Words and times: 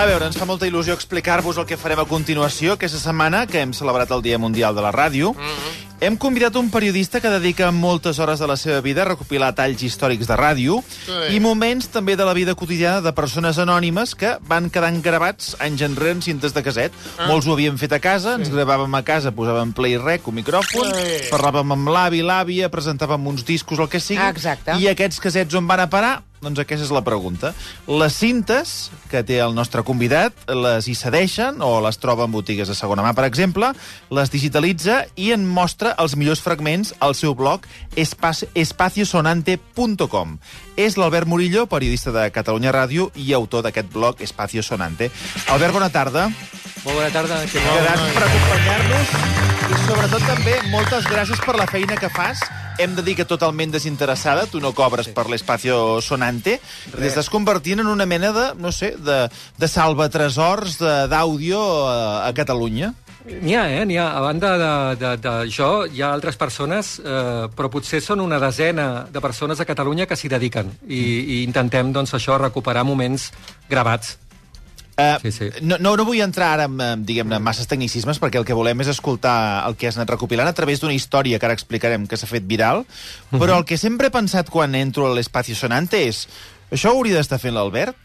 A 0.00 0.06
veure, 0.08 0.30
ens 0.30 0.36
fa 0.40 0.46
molta 0.48 0.64
il·lusió 0.64 0.94
explicar-vos 0.96 1.58
el 1.60 1.66
que 1.68 1.76
farem 1.76 2.00
a 2.00 2.06
continuació. 2.08 2.72
Aquesta 2.78 2.96
setmana, 3.02 3.42
que 3.44 3.60
hem 3.60 3.74
celebrat 3.76 4.14
el 4.16 4.22
Dia 4.24 4.38
Mundial 4.40 4.72
de 4.72 4.80
la 4.80 4.94
Ràdio, 4.96 5.34
mm 5.34 5.52
-hmm. 5.52 5.89
Hem 6.00 6.16
convidat 6.16 6.56
un 6.56 6.70
periodista 6.72 7.20
que 7.20 7.28
dedica 7.28 7.68
moltes 7.76 8.18
hores 8.18 8.40
de 8.40 8.46
la 8.48 8.56
seva 8.56 8.80
vida 8.80 9.02
a 9.02 9.08
recopilar 9.10 9.50
talls 9.54 9.82
històrics 9.84 10.26
de 10.30 10.36
ràdio 10.38 10.78
Sí. 11.04 11.36
i 11.36 11.40
moments 11.40 11.90
també 11.92 12.16
de 12.16 12.24
la 12.24 12.32
vida 12.32 12.54
quotidiana 12.54 13.02
de 13.04 13.12
persones 13.12 13.58
anònimes 13.58 14.14
que 14.14 14.38
van 14.48 14.70
quedant 14.70 15.02
gravats 15.04 15.56
anys 15.60 15.82
enrere 15.82 16.12
en 16.16 16.22
cintes 16.22 16.54
de 16.54 16.62
caset. 16.62 16.92
Ah. 17.18 17.26
Molts 17.28 17.46
ho 17.46 17.52
havien 17.52 17.76
fet 17.78 17.92
a 17.92 18.00
casa, 18.00 18.34
ens 18.36 18.48
gravàvem 18.50 18.96
a 18.96 19.02
casa, 19.04 19.30
posàvem 19.32 19.74
play 19.74 19.98
rec, 19.98 20.26
un 20.26 20.34
micròfon, 20.40 20.88
Sí. 20.94 21.28
parlàvem 21.30 21.72
amb 21.72 21.88
l'avi, 21.88 22.22
l'àvia, 22.22 22.70
presentàvem 22.70 23.26
uns 23.26 23.44
discos, 23.44 23.78
el 23.78 23.88
que 23.88 24.00
sigui. 24.00 24.20
Ah, 24.22 24.30
exacte. 24.30 24.72
I 24.80 24.88
aquests 24.88 25.20
casets 25.20 25.54
on 25.54 25.66
van 25.66 25.80
a 25.80 25.90
parar? 25.90 26.22
Doncs 26.40 26.58
aquesta 26.58 26.86
és 26.86 26.90
la 26.90 27.02
pregunta. 27.04 27.52
Les 27.86 28.14
cintes 28.14 28.90
que 29.10 29.22
té 29.22 29.40
el 29.44 29.54
nostre 29.54 29.82
convidat 29.82 30.32
les 30.48 30.88
hi 30.88 30.94
cedeixen 30.94 31.60
o 31.60 31.82
les 31.84 31.98
troba 31.98 32.24
en 32.24 32.32
botigues 32.32 32.66
de 32.66 32.74
segona 32.74 33.02
mà, 33.02 33.12
per 33.14 33.26
exemple, 33.26 33.74
les 34.08 34.30
digitalitza 34.30 35.04
i 35.16 35.32
en 35.32 35.44
mostra 35.46 35.89
els 35.98 36.14
millors 36.16 36.40
fragments 36.44 36.94
al 37.00 37.14
seu 37.14 37.34
blog 37.34 37.66
espa- 37.96 38.34
espaciosonante.com. 38.54 40.38
És 40.76 40.96
l'Albert 40.96 41.26
Murillo, 41.28 41.66
periodista 41.66 42.10
de 42.14 42.30
Catalunya 42.32 42.72
Ràdio 42.72 43.10
i 43.14 43.32
autor 43.36 43.62
d'aquest 43.66 43.90
blog 43.92 44.20
Espacio 44.24 44.62
Sonante. 44.62 45.10
Albert, 45.48 45.72
bona 45.74 45.90
tarda. 45.90 46.28
Molt 46.84 46.96
bona 46.96 47.10
tarda. 47.12 47.42
Què 47.44 47.60
Gràcies 47.60 48.14
per 48.16 48.24
acompanyar-nos 48.24 49.08
i 49.70 49.74
sobretot 49.86 50.24
també 50.26 50.54
moltes 50.72 51.04
gràcies 51.06 51.38
per 51.44 51.54
la 51.58 51.66
feina 51.70 51.96
que 52.00 52.08
fas. 52.10 52.40
Hem 52.80 52.94
de 52.96 53.02
dir 53.04 53.14
que 53.18 53.26
totalment 53.28 53.70
desinteressada, 53.74 54.46
tu 54.48 54.58
no 54.60 54.72
cobres 54.72 55.10
per 55.12 55.26
l'espacio 55.28 56.00
sonante, 56.00 56.56
i 56.88 56.94
t'estàs 56.96 57.28
convertint 57.28 57.82
en 57.84 57.90
una 57.92 58.06
mena 58.08 58.32
de, 58.32 58.46
no 58.56 58.72
sé, 58.72 58.94
de, 58.96 59.28
de 59.60 59.68
salvatresors 59.68 60.78
de- 60.80 61.06
d'àudio 61.12 61.60
a, 61.86 62.26
a 62.26 62.32
Catalunya. 62.32 62.94
N'hi 63.40 63.54
ha, 63.54 63.64
eh? 63.70 63.84
N'hi 63.86 63.98
ha. 64.00 64.08
A 64.18 64.22
banda 64.24 64.54
de, 64.58 64.72
de, 65.00 65.10
de 65.22 65.34
jo, 65.52 65.70
hi 65.86 66.02
ha 66.02 66.10
altres 66.12 66.38
persones, 66.40 66.96
eh, 66.98 67.46
però 67.56 67.70
potser 67.72 68.02
són 68.04 68.22
una 68.24 68.40
desena 68.42 69.06
de 69.10 69.22
persones 69.22 69.60
a 69.60 69.68
Catalunya 69.68 70.08
que 70.10 70.18
s'hi 70.18 70.30
dediquen. 70.32 70.72
I, 70.88 71.00
I 71.00 71.38
intentem, 71.44 71.92
doncs, 71.94 72.16
això, 72.18 72.38
recuperar 72.40 72.84
moments 72.88 73.30
gravats. 73.70 74.16
Uh, 75.00 75.16
Sí, 75.22 75.32
sí. 75.32 75.48
No, 75.62 75.78
no, 75.80 75.94
no 75.96 76.04
vull 76.04 76.20
entrar 76.20 76.50
ara 76.56 76.66
en, 76.68 76.76
en, 76.84 77.04
diguem-ne, 77.08 77.38
masses 77.40 77.68
tecnicismes, 77.70 78.20
perquè 78.20 78.40
el 78.40 78.46
que 78.48 78.56
volem 78.56 78.82
és 78.84 78.90
escoltar 78.92 79.64
el 79.68 79.78
que 79.80 79.88
has 79.88 79.96
anat 79.96 80.12
recopilant 80.12 80.50
a 80.50 80.56
través 80.56 80.82
d'una 80.82 80.96
història 80.96 81.38
que 81.38 81.48
ara 81.48 81.56
explicarem 81.56 82.04
que 82.10 82.18
s'ha 82.20 82.28
fet 82.28 82.44
viral, 82.48 82.84
però 83.32 83.60
el 83.60 83.64
que 83.68 83.78
sempre 83.80 84.10
he 84.10 84.14
pensat 84.14 84.50
quan 84.52 84.74
entro 84.76 85.08
a 85.08 85.14
l'espacio 85.16 85.56
sonante 85.56 86.02
és 86.10 86.26
això 86.70 86.92
ho 86.92 86.98
hauria 86.98 87.16
d'estar 87.16 87.40
fent 87.40 87.56
l'Albert? 87.56 87.96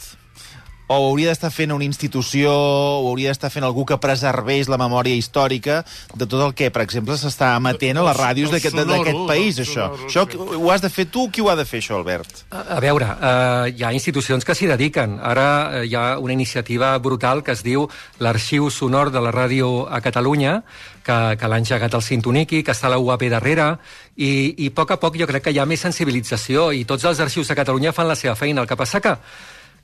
O 0.87 0.95
ho 0.99 1.05
hauria 1.09 1.31
d'estar 1.31 1.49
fent 1.49 1.71
una 1.73 1.85
institució, 1.85 2.51
o 2.53 3.07
hauria 3.09 3.31
d'estar 3.31 3.49
fent 3.49 3.65
algú 3.65 3.87
que 3.89 3.97
preservés 3.97 4.69
la 4.69 4.77
memòria 4.77 5.17
històrica 5.17 5.79
de 6.13 6.27
tot 6.27 6.41
el 6.45 6.53
que, 6.53 6.69
per 6.69 6.83
exemple, 6.83 7.15
s'està 7.17 7.55
emetent 7.57 7.97
a 7.97 8.03
les 8.05 8.19
ràdios 8.19 8.53
d'aquest 8.53 8.77
país, 9.25 9.57
això. 9.63 9.89
sonoro, 9.89 10.05
Això 10.05 10.25
sí. 10.29 10.37
ho 10.37 10.69
has 10.69 10.83
de 10.85 10.91
fer 10.93 11.07
tu, 11.09 11.25
qui 11.33 11.41
ho 11.41 11.49
ha 11.49 11.55
de 11.57 11.65
fer, 11.65 11.81
això, 11.81 11.97
Albert? 11.97 12.45
A, 12.51 12.77
a 12.77 12.79
veure, 12.83 13.07
eh, 13.17 13.73
hi 13.79 13.83
ha 13.83 13.93
institucions 13.97 14.45
que 14.45 14.53
s'hi 14.53 14.69
dediquen. 14.69 15.17
Ara 15.17 15.47
eh, 15.81 15.85
hi 15.89 15.95
ha 15.97 16.19
una 16.21 16.37
iniciativa 16.37 16.93
brutal 16.99 17.41
que 17.41 17.57
es 17.57 17.65
diu 17.65 17.87
l'Arxiu 18.21 18.69
Sonor 18.69 19.09
de 19.09 19.25
la 19.25 19.33
Ràdio 19.33 19.87
a 19.89 20.03
Catalunya, 20.05 20.59
que, 21.05 21.17
que 21.39 21.49
l'ha 21.49 21.61
engegat 21.61 21.97
el 21.97 22.05
Sintoniqui, 22.05 22.61
que 22.61 22.77
està 22.77 22.91
a 22.91 22.93
la 22.93 23.01
UAP 23.01 23.25
darrere, 23.33 23.71
i, 24.15 24.53
i 24.57 24.69
a 24.69 24.77
poc 24.77 24.93
a 24.93 25.01
poc 25.01 25.17
jo 25.17 25.25
crec 25.25 25.49
que 25.49 25.55
hi 25.55 25.59
ha 25.59 25.65
més 25.65 25.81
sensibilització 25.81 26.69
i 26.77 26.85
tots 26.85 27.09
els 27.09 27.19
arxius 27.25 27.49
de 27.49 27.57
Catalunya 27.57 27.93
fan 27.93 28.07
la 28.07 28.15
seva 28.15 28.37
feina. 28.37 28.61
El 28.61 28.69
que 28.69 28.77
passa 28.77 29.01
que 29.01 29.17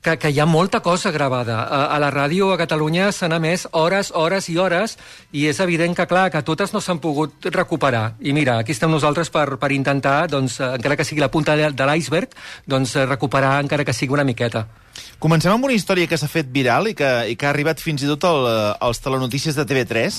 que, 0.02 0.16
que 0.18 0.30
hi 0.34 0.40
ha 0.42 0.46
molta 0.46 0.80
cosa 0.82 1.12
gravada. 1.14 1.62
A, 1.62 1.84
a 1.94 1.98
la 2.02 2.10
ràdio 2.10 2.50
a 2.52 2.58
Catalunya 2.60 3.10
s'han 3.14 3.36
emès 3.38 3.68
hores, 3.70 4.10
hores 4.18 4.48
i 4.50 4.58
hores, 4.58 4.96
i 5.30 5.46
és 5.48 5.62
evident 5.62 5.94
que, 5.96 6.08
clar, 6.10 6.28
que 6.34 6.42
totes 6.42 6.74
no 6.74 6.82
s'han 6.82 7.00
pogut 7.00 7.48
recuperar. 7.54 8.16
I 8.20 8.34
mira, 8.34 8.58
aquí 8.58 8.74
estem 8.74 8.90
nosaltres 8.90 9.30
per, 9.30 9.46
per 9.62 9.72
intentar, 9.72 10.26
doncs, 10.32 10.58
eh, 10.60 10.74
encara 10.74 10.98
que 10.98 11.06
sigui 11.06 11.22
la 11.22 11.30
punta 11.30 11.56
de, 11.56 11.70
de 11.70 11.88
l'iceberg, 11.88 12.34
doncs, 12.66 12.96
eh, 12.96 13.06
recuperar 13.06 13.60
encara 13.62 13.86
que 13.86 13.94
sigui 13.96 14.18
una 14.18 14.26
miqueta. 14.26 14.66
Comencem 15.22 15.52
amb 15.54 15.62
una 15.62 15.74
història 15.76 16.08
que 16.10 16.16
s'ha 16.18 16.26
fet 16.26 16.48
viral 16.50 16.88
i 16.90 16.96
que, 16.98 17.08
i 17.30 17.36
que 17.38 17.46
ha 17.46 17.52
arribat 17.52 17.78
fins 17.78 18.02
i 18.02 18.08
tot 18.10 18.24
al, 18.26 18.40
eh, 18.50 18.54
als 18.82 18.98
telenotícies 19.04 19.54
de 19.54 19.62
TV3. 19.70 20.16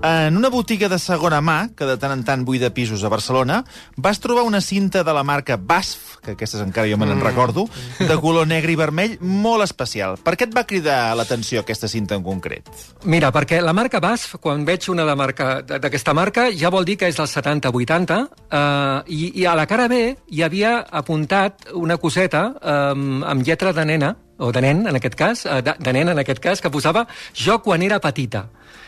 En 0.00 0.38
una 0.38 0.48
botiga 0.48 0.88
de 0.88 0.96
segona 0.96 1.42
mà, 1.44 1.74
que 1.76 1.84
de 1.84 1.98
tant 2.00 2.14
en 2.14 2.22
tant 2.24 2.46
buida 2.48 2.70
pisos 2.72 3.04
a 3.04 3.10
Barcelona, 3.12 3.58
vas 4.00 4.16
trobar 4.24 4.46
una 4.48 4.62
cinta 4.64 5.04
de 5.04 5.12
la 5.12 5.26
marca 5.28 5.58
BASF, 5.60 6.16
que 6.24 6.38
aquestes 6.38 6.64
encara 6.64 6.88
jo 6.88 6.96
me 6.96 7.04
n'en 7.04 7.20
recordo, 7.20 7.66
de 8.00 8.18
color 8.24 8.48
negre 8.48 8.72
i 8.72 8.80
vermell, 8.80 9.18
molt 9.20 9.66
especial. 9.66 10.16
Per 10.24 10.38
què 10.40 10.48
et 10.48 10.56
va 10.56 10.64
cridar 10.64 11.12
l'atenció 11.20 11.60
aquesta 11.60 11.92
cinta 11.92 12.16
en 12.16 12.24
concret? 12.24 12.72
Mira, 13.04 13.28
perquè 13.36 13.60
la 13.60 13.76
marca 13.76 14.00
BASF, 14.00 14.40
quan 14.40 14.64
veig 14.64 14.88
una 14.88 15.04
de 15.04 15.20
marca 15.20 15.60
d'aquesta 15.68 16.16
marca, 16.16 16.48
ja 16.48 16.72
vol 16.72 16.88
dir 16.88 16.96
que 16.96 17.12
és 17.12 17.20
del 17.20 17.28
70-80, 17.28 18.22
eh, 18.48 19.16
i, 19.20 19.34
i 19.42 19.44
a 19.44 19.52
la 19.52 19.68
cara 19.68 19.84
B 19.92 20.06
hi 20.32 20.46
havia 20.48 20.78
apuntat 20.88 21.74
una 21.76 22.00
coseta 22.00 22.54
eh, 22.56 22.94
amb 22.96 23.44
lletra 23.44 23.76
de 23.76 23.92
nena, 23.92 24.16
o 24.38 24.52
de 24.52 24.62
nen, 24.64 24.84
en 24.86 24.98
aquest 24.98 25.16
cas, 25.18 25.46
eh, 25.46 25.62
de, 25.62 25.74
de 25.78 25.92
nen, 25.92 26.10
en 26.12 26.20
aquest 26.22 26.40
cas, 26.42 26.60
que 26.60 26.72
posava 26.72 27.06
jo 27.34 27.58
quan 27.64 27.82
era 27.82 28.00
petita. 28.00 28.46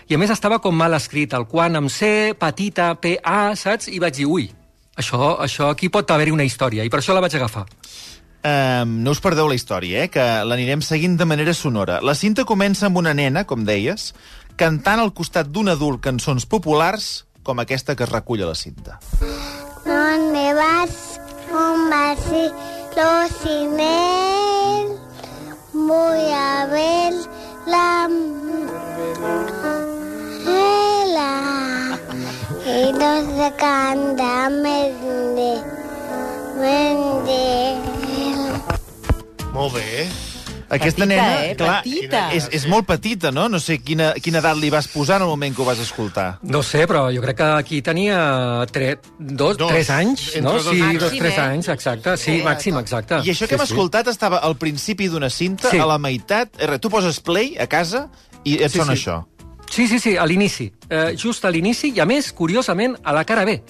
I 0.09 0.17
a 0.17 0.21
més 0.21 0.33
estava 0.33 0.61
com 0.65 0.77
mal 0.77 0.97
escrit, 0.97 1.35
el 1.37 1.47
quan 1.49 1.77
amb 1.77 1.93
C, 1.93 2.35
petita, 2.39 2.95
P-A, 3.01 3.55
saps? 3.57 3.91
I 3.93 4.01
vaig 4.01 4.17
dir, 4.21 4.29
ui, 4.29 4.49
això, 4.97 5.37
això 5.45 5.73
aquí 5.73 5.91
pot 5.93 6.11
haver-hi 6.11 6.35
una 6.35 6.47
història, 6.49 6.85
i 6.85 6.93
per 6.93 7.03
això 7.03 7.17
la 7.17 7.25
vaig 7.25 7.37
agafar. 7.37 7.67
Um, 8.39 9.01
no 9.03 9.13
us 9.13 9.21
perdeu 9.21 9.49
la 9.51 9.57
història, 9.59 10.05
eh? 10.05 10.11
que 10.15 10.25
l'anirem 10.47 10.81
seguint 10.85 11.17
de 11.19 11.27
manera 11.27 11.53
sonora. 11.55 11.99
La 12.01 12.15
cinta 12.15 12.47
comença 12.47 12.87
amb 12.87 13.01
una 13.01 13.13
nena, 13.13 13.45
com 13.45 13.67
deies, 13.67 14.13
cantant 14.57 15.03
al 15.03 15.13
costat 15.15 15.51
d'un 15.51 15.73
adult 15.75 16.01
cançons 16.05 16.47
populars 16.47 17.27
com 17.43 17.59
aquesta 17.63 17.97
que 17.97 18.07
es 18.07 18.13
recull 18.13 18.45
a 18.45 18.51
la 18.53 18.55
cinta. 18.55 19.01
¿Dónde 19.85 20.55
vas? 20.55 21.21
Un 21.49 21.91
vacilo 21.91 23.11
sin. 23.43 24.58
Voy 25.87 26.33
a 26.33 26.67
ver 26.67 27.15
la 27.67 28.09
vela. 30.45 31.99
Y 32.67 32.93
no 32.93 33.21
se 33.37 33.53
canta 33.57 34.51
mende. 34.51 35.63
Mende. 36.59 37.77
Molt 39.53 39.73
bé. 39.75 40.09
Aquesta 40.69 41.07
Petita, 41.07 41.07
nena, 41.07 41.45
eh? 41.47 41.55
clar, 41.57 41.83
Petita. 41.83 42.23
És, 42.37 42.49
és 42.53 42.67
molt 42.69 42.85
petita, 42.87 43.31
no? 43.33 43.47
No 43.49 43.57
sé 43.59 43.79
quina, 43.81 44.11
quina 44.21 44.43
edat 44.43 44.59
li 44.61 44.69
vas 44.69 44.87
posar 44.93 45.17
en 45.17 45.23
el 45.25 45.31
moment 45.33 45.55
que 45.57 45.63
ho 45.63 45.65
vas 45.65 45.79
escoltar. 45.81 46.27
No 46.43 46.61
sé, 46.63 46.83
però 46.87 47.07
jo 47.15 47.23
crec 47.25 47.39
que 47.39 47.47
aquí 47.57 47.81
tenia 47.83 48.19
tre, 48.71 48.99
dos, 49.19 49.57
Dos. 49.57 49.71
tres 49.73 49.89
anys, 49.91 50.27
Entre 50.35 50.43
no? 50.43 50.53
dos 50.59 50.69
Sí, 50.69 50.77
i 50.77 50.99
dos, 51.01 51.09
tres. 51.09 51.23
Màxim, 51.23 51.41
eh? 51.41 51.47
anys, 51.55 51.69
exacte. 51.73 52.17
Sí, 52.21 52.37
màxim, 52.45 52.77
exacte. 52.83 53.23
I 53.25 53.33
això 53.33 53.49
que 53.49 53.55
sí, 53.57 53.61
hem 53.63 53.65
escoltat 53.65 54.09
estava 54.13 54.39
al 54.45 54.59
principi 54.61 55.09
d'una 55.09 55.31
cinta, 55.31 55.71
Sí. 55.71 55.79
a 55.81 55.87
la 55.89 55.97
meitat... 55.99 56.51
Eh, 56.61 56.79
Tu 56.79 56.91
poses 56.91 57.19
play 57.21 57.57
a 57.59 57.67
casa 57.67 58.11
i 58.45 58.59
et 58.63 58.71
Sí, 58.71 58.79
sona 58.79 58.95
sí. 58.95 59.01
això. 59.03 59.25
Sí, 59.71 59.87
sí, 59.89 59.99
sí, 59.99 60.17
a 60.17 60.25
l'inici. 60.27 60.71
Eh, 60.91 61.15
just 61.17 61.45
a 61.45 61.51
l'inici, 61.51 61.95
i 61.97 62.01
a 62.01 62.05
més, 62.07 62.31
curiosament, 62.33 62.97
a 63.05 63.13
la 63.13 63.25
cara 63.25 63.45
B. 63.45 63.63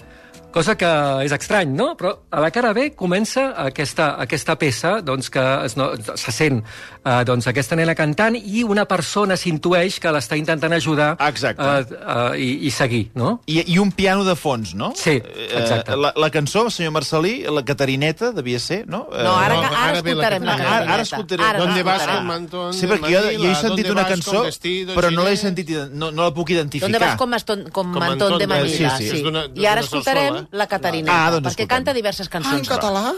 Cosa 0.49 0.75
que 0.81 0.89
és 1.27 1.33
estrany, 1.35 1.75
no? 1.77 1.91
Però 1.99 2.15
a 2.33 2.41
la 2.41 2.49
cara 2.55 2.71
B 2.73 2.89
comença 2.97 3.51
aquesta, 3.67 4.15
aquesta 4.25 4.57
peça 4.57 4.95
doncs, 5.05 5.29
que 5.33 5.43
es, 5.67 5.77
no, 5.77 5.91
se 6.17 6.33
sent 6.33 6.63
eh, 7.09 7.25
doncs, 7.25 7.47
aquesta 7.49 7.77
nena 7.79 7.95
cantant 7.95 8.37
i 8.37 8.63
una 8.65 8.85
persona 8.91 9.37
s'intueix 9.41 9.99
que 10.03 10.11
l'està 10.13 10.37
intentant 10.37 10.73
ajudar 10.77 11.17
Exacte. 11.29 11.63
eh, 11.63 11.87
eh, 11.97 12.41
i, 12.41 12.49
i 12.69 12.71
seguir, 12.71 13.11
no? 13.15 13.41
I, 13.47 13.63
I 13.73 13.79
un 13.79 13.93
piano 13.93 14.25
de 14.25 14.35
fons, 14.37 14.75
no? 14.75 14.93
Sí, 14.97 15.17
Eh, 15.25 15.49
exacte. 15.61 15.97
la, 15.97 16.13
la 16.17 16.31
cançó, 16.31 16.69
senyor 16.71 16.93
Marcelí, 16.93 17.45
la 17.49 17.65
Catarineta, 17.65 18.33
devia 18.33 18.59
ser, 18.59 18.87
no? 18.87 19.09
Eh, 19.13 19.23
No, 19.23 19.37
ara, 19.37 19.55
No, 19.55 19.61
ara, 19.63 19.85
ara 19.89 19.99
escoltarem 19.99 20.43
la, 20.45 20.57
Catalina. 20.57 20.57
cançoneta. 20.57 20.77
Ara- 20.85 20.93
ara 20.95 21.03
escoltarem. 21.03 21.47
Ara 21.47 21.59
¿Dónde 21.59 21.83
vas 21.83 22.07
con 22.07 22.27
mantón 22.27 22.73
Sí, 22.75 22.87
perquè 22.87 23.09
jo, 23.15 23.21
jo 23.43 23.51
he 23.51 23.55
sentit 23.55 23.87
¿Dónde 23.87 23.93
una 23.93 24.03
vas 24.03 24.11
cançó, 24.13 24.43
vestido 24.43 24.95
però 24.95 25.11
no 25.11 25.25
l'he 25.25 25.37
sentit, 25.37 25.71
no, 25.93 26.11
no 26.11 26.23
la 26.25 26.35
puc 26.35 26.51
identificar. 26.51 26.91
¿Dónde 26.91 26.99
vas 27.07 27.17
con, 27.17 27.31
mastón, 27.31 27.63
con, 27.71 27.93
Com 27.93 27.99
mantón 27.99 28.33
de 28.39 28.39
de- 28.39 28.47
Manila? 28.47 28.97
sí, 28.99 29.09
sí. 29.11 29.23
D'una- 29.23 29.47
I 29.55 29.67
ara 29.67 29.81
escoltarem 29.81 30.47
la 30.51 30.67
Catarineta, 30.67 31.27
Ah, 31.27 31.31
doncs 31.31 31.47
perquè 31.47 31.51
escoltem. 31.63 31.69
canta 31.69 31.93
diverses 31.95 32.29
cançons. 32.29 32.69
català? 32.69 33.15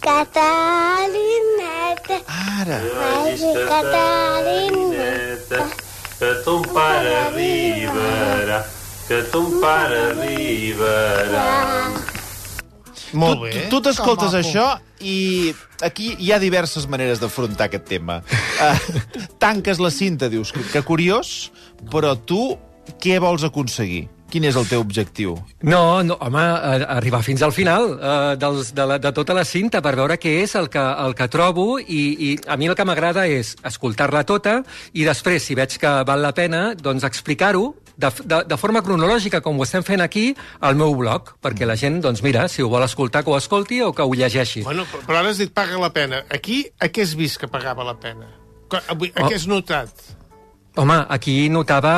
Catalineta. 0.00 2.16
Ara. 2.60 2.78
Ai, 3.10 3.36
Catalineta. 3.68 5.60
que 6.16 6.30
ton 6.44 6.62
pare 6.72 7.12
arribarà 7.26 8.60
que 9.06 9.22
ton 9.30 9.60
pare 9.62 9.98
arribarà. 10.10 11.44
Molt 13.14 13.38
tu, 13.38 13.44
bé. 13.44 13.50
tu, 13.54 13.60
tu 13.70 13.78
t'escoltes 13.86 14.34
això 14.34 14.64
i 15.06 15.52
aquí 15.86 16.10
hi 16.18 16.32
ha 16.34 16.40
diverses 16.42 16.88
maneres 16.90 17.22
d'afrontar 17.22 17.68
aquest 17.68 17.86
tema. 17.86 18.18
Uh, 18.58 18.74
tanques 19.42 19.78
la 19.82 19.92
cinta, 19.94 20.28
dius, 20.32 20.50
que, 20.52 20.64
que 20.72 20.82
curiós, 20.82 21.52
però 21.92 22.16
tu 22.18 22.56
què 23.02 23.20
vols 23.22 23.46
aconseguir? 23.46 24.08
Quin 24.30 24.44
és 24.44 24.56
el 24.58 24.66
teu 24.66 24.80
objectiu? 24.82 25.36
No, 25.62 26.02
no 26.02 26.16
home, 26.20 26.42
arribar 26.42 27.22
fins 27.22 27.42
al 27.46 27.52
final 27.54 27.92
eh, 27.94 28.34
dels, 28.36 28.72
de, 28.74 28.84
la, 28.90 28.96
de 28.98 29.12
tota 29.14 29.32
la 29.38 29.44
cinta 29.46 29.78
per 29.84 29.94
veure 29.96 30.16
què 30.18 30.32
és 30.42 30.56
el 30.58 30.66
que, 30.68 30.82
el 30.82 31.14
que 31.14 31.28
trobo 31.30 31.78
i, 31.78 32.00
i 32.26 32.30
a 32.50 32.56
mi 32.58 32.66
el 32.66 32.74
que 32.74 32.84
m'agrada 32.84 33.28
és 33.30 33.54
escoltar-la 33.64 34.24
tota 34.26 34.58
i 34.92 35.06
després, 35.06 35.46
si 35.46 35.54
veig 35.54 35.78
que 35.78 35.92
val 36.08 36.24
la 36.26 36.32
pena, 36.34 36.72
doncs 36.74 37.06
explicar-ho 37.06 37.74
de, 37.96 38.10
de, 38.28 38.42
de 38.50 38.56
forma 38.60 38.82
cronològica, 38.84 39.40
com 39.40 39.56
ho 39.56 39.64
estem 39.64 39.86
fent 39.86 40.02
aquí, 40.04 40.26
al 40.60 40.74
meu 40.76 40.92
blog, 40.98 41.30
perquè 41.40 41.64
la 41.64 41.78
gent, 41.80 42.02
doncs 42.04 42.20
mira, 42.26 42.42
si 42.52 42.60
ho 42.60 42.68
vol 42.68 42.84
escoltar, 42.84 43.22
que 43.24 43.30
ho 43.32 43.38
escolti 43.38 43.78
o 43.86 43.92
que 43.96 44.04
ho 44.04 44.12
llegeixi. 44.12 44.66
Bueno, 44.66 44.84
però- 44.90 45.16
ara 45.16 45.30
has 45.30 45.38
dit 45.40 45.54
paga 45.56 45.78
la 45.80 45.88
pena. 45.94 46.20
Aquí, 46.28 46.66
a 46.76 46.90
què 46.92 47.06
has 47.06 47.14
vist 47.16 47.38
que 47.40 47.48
pagava 47.48 47.86
la 47.88 47.94
pena? 47.96 48.28
Avui- 48.90 49.14
A 49.14 49.22
Oh. 49.24 49.30
què 49.30 49.36
has 49.38 49.46
notat? 49.48 49.88
Home, 50.76 50.96
aquí 51.08 51.48
notava, 51.48 51.92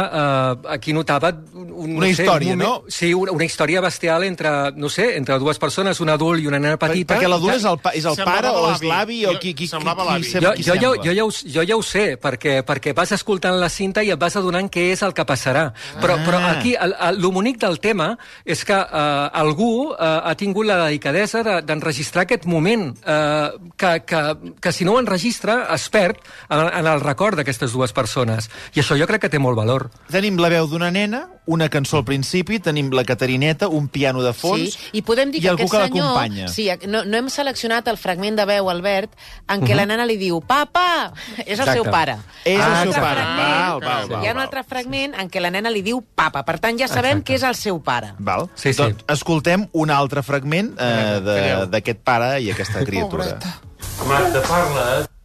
eh, 0.62 0.68
aquí 0.74 0.92
notava 0.92 1.32
un, 1.52 1.72
un, 1.72 1.96
Una 1.98 2.08
història, 2.08 2.52
un 2.54 2.58
no? 2.62 2.84
Sí, 2.86 3.12
una, 3.14 3.32
una 3.34 3.44
història 3.44 3.80
bestial 3.82 4.22
entre, 4.22 4.70
no 4.78 4.88
sé, 4.88 5.16
entre 5.16 5.38
dues 5.42 5.58
persones, 5.58 5.98
un 6.00 6.08
adult 6.14 6.38
i 6.42 6.46
una 6.46 6.60
nena 6.62 6.76
petita. 6.78 7.16
Perquè 7.16 7.26
l'adult 7.28 7.56
és 7.56 7.64
el, 7.66 7.78
pa, 7.82 7.90
és 7.98 8.04
el 8.06 8.14
Semblava 8.14 8.38
pare 8.38 8.52
o 8.54 8.68
és 8.72 8.82
l'avi. 8.86 9.18
o 9.26 9.32
Jo- 9.32 9.38
qui, 9.40 9.50
qui, 9.52 9.64
qui, 9.64 9.66
semblava 9.66 10.04
qui, 10.18 10.30
jo, 10.30 10.52
qui 10.54 10.62
jo, 10.62 10.74
ja, 10.76 10.80
sembla? 10.92 11.02
jo, 11.04 11.12
ja 11.18 11.24
ho, 11.24 11.30
jo 11.56 11.64
ja 11.72 11.76
ho 11.76 11.82
sé, 11.82 12.04
perquè, 12.22 12.62
perquè 12.62 12.94
vas 12.94 13.10
escoltant 13.18 13.58
la 13.58 13.68
cinta 13.68 14.02
i 14.06 14.12
et 14.14 14.18
vas 14.20 14.36
adonant 14.38 14.70
què 14.70 14.92
és 14.92 15.02
el 15.02 15.12
que 15.12 15.26
passarà. 15.26 15.72
Però, 16.00 16.14
Ah. 16.14 16.24
però 16.24 16.38
aquí, 16.46 16.76
el, 16.78 16.94
el, 17.08 17.18
lo 17.20 17.30
bonic 17.34 17.58
del 17.58 17.80
tema 17.80 18.16
és 18.44 18.64
que 18.64 18.78
eh, 18.78 19.28
algú 19.42 19.90
eh, 19.92 19.96
ha 19.98 20.34
tingut 20.38 20.66
la 20.66 20.78
delicadesa 20.86 21.42
de- 21.42 21.62
d'enregistrar 21.62 22.22
aquest 22.28 22.46
moment, 22.46 22.94
eh, 23.04 23.50
que, 23.76 23.92
que, 24.06 24.22
que 24.60 24.72
si 24.72 24.84
no 24.84 24.94
ho 24.94 25.00
enregistra 25.00 25.66
es 25.74 25.88
perd 25.90 26.16
en, 26.48 26.66
en 26.78 26.86
el 26.86 27.00
record 27.00 27.36
d'aquestes 27.38 27.72
dues 27.74 27.92
persones. 27.92 28.48
I 28.74 28.82
això 28.82 28.96
jo 28.98 29.06
crec 29.08 29.26
que 29.26 29.32
té 29.32 29.40
molt 29.42 29.56
valor. 29.58 29.88
Tenim 30.12 30.38
la 30.40 30.50
veu 30.52 30.68
d'una 30.70 30.90
nena, 30.94 31.26
una 31.48 31.68
cançó 31.72 31.98
al 31.98 32.04
principi, 32.04 32.58
tenim 32.60 32.90
la 32.92 33.04
Catarineta, 33.08 33.68
un 33.68 33.88
piano 33.88 34.22
de 34.22 34.34
fons... 34.36 34.74
Sí, 34.74 34.90
i 35.00 35.02
podem 35.02 35.32
dir 35.32 35.40
i 35.40 35.46
que 35.46 35.52
algú 35.54 35.64
aquest 35.64 35.94
que 35.94 35.96
senyor... 35.96 36.50
Sí, 36.52 36.68
no, 36.86 37.04
no 37.08 37.16
hem 37.16 37.30
seleccionat 37.32 37.88
el 37.88 37.96
fragment 38.00 38.36
de 38.36 38.44
veu, 38.48 38.68
Albert, 38.70 39.16
en 39.48 39.64
què 39.64 39.76
la 39.78 39.86
nena 39.88 40.04
li 40.08 40.18
diu 40.20 40.42
«Papa!» 40.44 41.14
És 41.46 41.56
el 41.58 41.64
Exacte. 41.64 41.78
seu 41.78 41.88
pare. 41.88 42.18
És 42.44 42.60
ha 42.60 42.82
el 42.82 42.92
seu 42.92 43.00
pare. 43.00 43.24
Val, 43.24 43.80
val, 43.80 44.08
val, 44.12 44.22
Hi 44.24 44.28
ha 44.28 44.36
un 44.36 44.42
altre 44.44 44.64
fragment 44.68 45.16
en 45.18 45.32
què 45.32 45.40
la 45.40 45.52
nena 45.54 45.72
li 45.72 45.82
diu 45.86 46.02
«Papa». 46.02 46.44
Per 46.44 46.58
tant, 46.60 46.78
ja 46.80 46.88
sabem 46.90 47.18
Exacte. 47.18 47.32
que 47.32 47.38
és 47.40 47.48
el 47.48 47.56
seu 47.58 47.80
pare. 47.84 48.12
Val? 48.18 48.50
Sí, 48.54 48.72
sí. 48.72 48.82
Doncs 48.82 49.08
escoltem 49.16 49.68
un 49.72 49.94
altre 49.94 50.22
fragment 50.26 50.74
eh, 50.76 51.64
d'aquest 51.72 52.04
pare 52.04 52.34
i 52.44 52.52
aquesta 52.52 52.84
criatura. 52.84 53.38
Marta, 54.06 54.42
parla. 54.46 55.17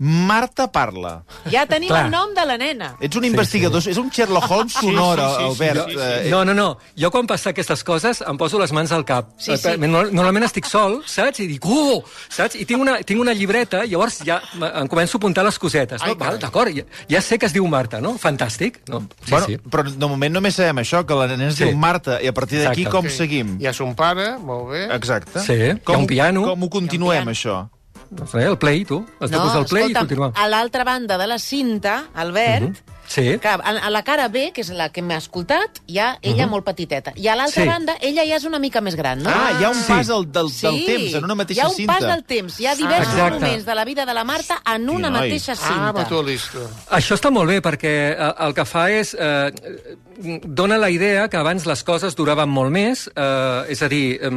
Marta 0.00 0.70
parla. 0.70 1.24
Ja 1.50 1.64
tenim 1.66 1.88
Clar. 1.90 2.04
el 2.06 2.10
nom 2.12 2.30
de 2.34 2.44
la 2.46 2.56
nena. 2.56 2.92
Ets 3.02 3.16
un 3.18 3.24
investigador, 3.26 3.82
és 3.82 3.96
un 3.98 4.10
Sherlock 4.14 4.48
Holmes 4.50 4.72
sonor, 4.72 5.18
sí, 5.18 5.24
sí, 5.26 5.36
sí, 5.38 5.44
Albert. 5.48 5.88
sí, 5.88 5.94
sí. 5.94 5.98
Eh, 6.00 6.30
No, 6.30 6.44
no, 6.44 6.54
no. 6.54 6.78
Jo 6.96 7.10
quan 7.10 7.26
passa 7.26 7.50
aquestes 7.50 7.82
coses 7.82 8.20
em 8.22 8.36
poso 8.38 8.60
les 8.60 8.70
mans 8.72 8.92
al 8.92 9.04
cap. 9.04 9.32
Sí, 9.38 9.56
sí. 9.56 9.68
Eh, 9.68 9.76
no- 9.76 10.04
Normalment 10.10 10.44
estic 10.46 10.66
sol, 10.66 11.02
saps? 11.06 11.40
I 11.40 11.46
dic, 11.48 11.64
oh! 11.66 12.04
Saps? 12.28 12.54
I 12.54 12.64
tinc 12.64 12.80
una, 12.80 12.98
tinc 13.02 13.20
una 13.20 13.32
llibreta, 13.34 13.84
i 13.84 13.90
llavors 13.90 14.20
ja 14.24 14.40
em 14.54 14.86
començo 14.86 15.16
a 15.16 15.18
apuntar 15.18 15.44
les 15.44 15.58
cosetes. 15.58 16.00
Ai, 16.02 16.10
No? 16.10 16.16
Val. 16.16 16.38
D'acord, 16.38 16.70
ja, 16.74 16.84
ja 17.08 17.20
sé 17.20 17.38
que 17.38 17.46
es 17.46 17.52
diu 17.52 17.66
Marta, 17.66 18.00
no? 18.00 18.14
Fantàstic. 18.18 18.78
No? 18.88 19.00
Sí, 19.24 19.30
bueno, 19.30 19.46
sí. 19.46 19.56
però 19.58 19.82
de 19.90 20.06
moment 20.06 20.32
només 20.34 20.54
sabem 20.54 20.76
això, 20.78 21.04
que 21.04 21.14
la 21.14 21.26
nena 21.26 21.48
es 21.48 21.56
Sí. 21.56 21.64
diu 21.64 21.76
Marta, 21.76 22.22
i 22.22 22.28
a 22.28 22.32
partir 22.32 22.62
d'aquí 22.62 22.84
com 22.84 23.04
Ok. 23.04 23.10
seguim? 23.10 23.58
Hi 23.60 23.66
ha 23.66 23.72
son 23.72 23.94
pare, 23.96 24.38
molt 24.38 24.70
bé. 24.70 24.84
Exacte. 24.94 25.40
Sí, 25.40 25.52
hi 25.54 25.70
ha 25.70 25.78
com, 25.82 26.00
un 26.00 26.06
piano. 26.06 26.44
Com 26.44 26.62
ho 26.62 26.70
continuem, 26.70 27.24
piano. 27.24 27.30
això? 27.32 27.68
Doncs 28.10 28.32
res, 28.34 28.46
el 28.48 28.56
play, 28.56 28.84
tu. 28.88 29.02
Has 29.20 29.30
de 29.30 29.36
posar 29.36 29.58
el 29.60 29.66
play 29.68 29.90
i 29.90 29.94
continuar. 29.94 30.30
a 30.34 30.46
l'altra 30.48 30.84
banda 30.84 31.18
de 31.20 31.26
la 31.28 31.38
cinta, 31.38 32.06
Albert, 32.14 32.80
Sí. 33.08 33.38
que 33.40 33.48
a, 33.48 33.54
a 33.56 33.90
la 33.90 34.02
cara 34.04 34.28
B, 34.28 34.52
que 34.52 34.60
és 34.60 34.68
la 34.70 34.90
que 34.92 35.02
m'ha 35.02 35.16
escoltat, 35.16 35.80
hi 35.88 35.98
ha 35.98 36.18
ella 36.22 36.46
molt 36.46 36.64
petiteta. 36.66 37.12
I 37.16 37.26
a 37.28 37.34
l'altra 37.34 37.62
Sí. 37.64 37.68
banda, 37.68 37.96
ella 38.00 38.22
ja 38.28 38.36
és 38.36 38.44
una 38.44 38.58
mica 38.58 38.80
més 38.80 38.94
gran, 38.96 39.22
no? 39.22 39.30
Ah, 39.30 39.52
hi 39.58 39.64
ha 39.64 39.70
un 39.70 39.74
Sí. 39.74 39.88
pas 39.88 40.06
del, 40.06 40.30
del, 40.30 40.50
Sí, 40.50 40.66
del 40.66 40.84
temps 40.86 41.14
en 41.14 41.24
una 41.24 41.34
mateixa 41.34 41.62
hi 41.62 41.64
ha 41.64 41.68
un 41.68 41.74
cinta. 41.74 41.92
pas 41.98 42.06
del 42.06 42.24
temps. 42.24 42.60
Hi 42.60 42.66
ha 42.66 42.74
diversos 42.76 43.14
Exacte. 43.14 43.40
moments 43.40 43.64
de 43.66 43.74
la 43.74 43.84
vida 43.84 44.04
de 44.06 44.14
la 44.14 44.24
Marta 44.24 44.62
en 44.74 44.88
una 44.90 45.10
mateixa 45.10 45.52
Ah, 45.52 45.56
cinta. 45.56 45.92
mutualista. 45.92 46.58
Això 46.90 47.14
està 47.16 47.30
molt 47.30 47.48
bé, 47.48 47.62
perquè 47.62 48.12
eh, 48.12 48.34
el 48.46 48.54
que 48.54 48.64
fa 48.64 48.90
és... 48.90 49.16
Eh, 49.18 49.96
dona 50.20 50.76
la 50.78 50.90
idea 50.90 51.28
que 51.28 51.36
abans 51.36 51.64
les 51.64 51.84
coses 51.84 52.16
duraven 52.18 52.48
molt 52.50 52.72
més, 52.74 53.04
eh, 53.14 53.64
és 53.70 53.80
a 53.82 53.88
dir, 53.88 54.18
eh, 54.20 54.30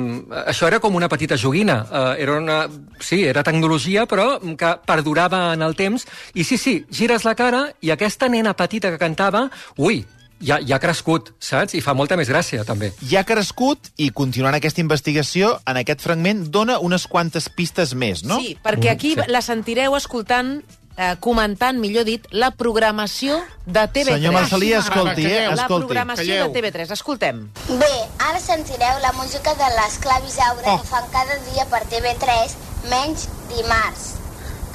això 0.45 0.67
era 0.67 0.79
com 0.79 0.93
una 0.93 1.09
petita 1.09 1.35
joguina. 1.37 1.87
Eh, 1.91 2.21
era 2.21 2.37
una, 2.37 2.67
sí, 2.99 3.23
era 3.23 3.41
tecnologia, 3.41 4.05
però 4.05 4.39
que 4.55 4.75
perdurava 4.85 5.53
en 5.55 5.63
el 5.63 5.75
temps. 5.75 6.05
I 6.35 6.43
sí, 6.43 6.57
sí, 6.59 6.85
gires 6.91 7.25
la 7.25 7.33
cara 7.33 7.73
i 7.81 7.89
aquesta 7.89 8.29
nena 8.29 8.53
petita 8.61 8.93
que 8.93 8.99
cantava, 9.01 9.47
ui, 9.77 10.03
ja, 10.41 10.57
ja 10.65 10.77
ha 10.77 10.81
crescut, 10.81 11.33
saps? 11.41 11.75
I 11.77 11.81
fa 11.85 11.93
molta 11.97 12.15
més 12.17 12.29
gràcia, 12.31 12.63
també. 12.65 12.91
Ja 13.11 13.21
ha 13.21 13.27
crescut 13.29 13.91
i, 14.01 14.09
continuant 14.09 14.55
aquesta 14.57 14.81
investigació, 14.81 15.55
en 15.69 15.77
aquest 15.83 16.01
fragment 16.01 16.47
dona 16.53 16.79
unes 16.81 17.05
quantes 17.09 17.49
pistes 17.49 17.93
més, 17.93 18.23
no? 18.25 18.39
Sí, 18.41 18.55
perquè 18.63 18.89
aquí 18.95 19.15
sí. 19.17 19.27
la 19.29 19.41
sentireu 19.45 19.93
escoltant 19.99 20.61
eh, 20.97 21.13
comentant, 21.23 21.77
millor 21.79 22.03
dit, 22.09 22.25
la 22.33 22.49
programació 22.57 23.37
de 23.65 23.85
TV3. 23.93 24.17
Senyor 24.17 24.33
Marcelí, 24.35 24.73
Ah, 24.73 24.81
sí, 24.81 24.89
escolti, 24.89 25.25
eh? 25.25 25.29
calleu. 25.29 25.53
La 25.55 25.61
Escolti. 25.63 25.85
programació 25.85 26.25
Calleu. 26.33 26.49
de 26.49 26.57
TV3. 26.59 26.91
Escoltem. 26.97 27.43
Bé, 27.79 27.91
ara 28.27 28.41
sentireu 28.43 28.97
la 29.05 29.13
música 29.21 29.53
de 29.61 29.69
les 29.77 29.97
Clavisaure 30.03 30.65
Oh. 30.73 30.81
que 30.81 30.87
fan 30.89 31.05
cada 31.13 31.37
dia 31.53 31.65
per 31.71 31.83
TV3, 31.93 32.57
menys 32.89 33.29
dimarts, 33.53 34.09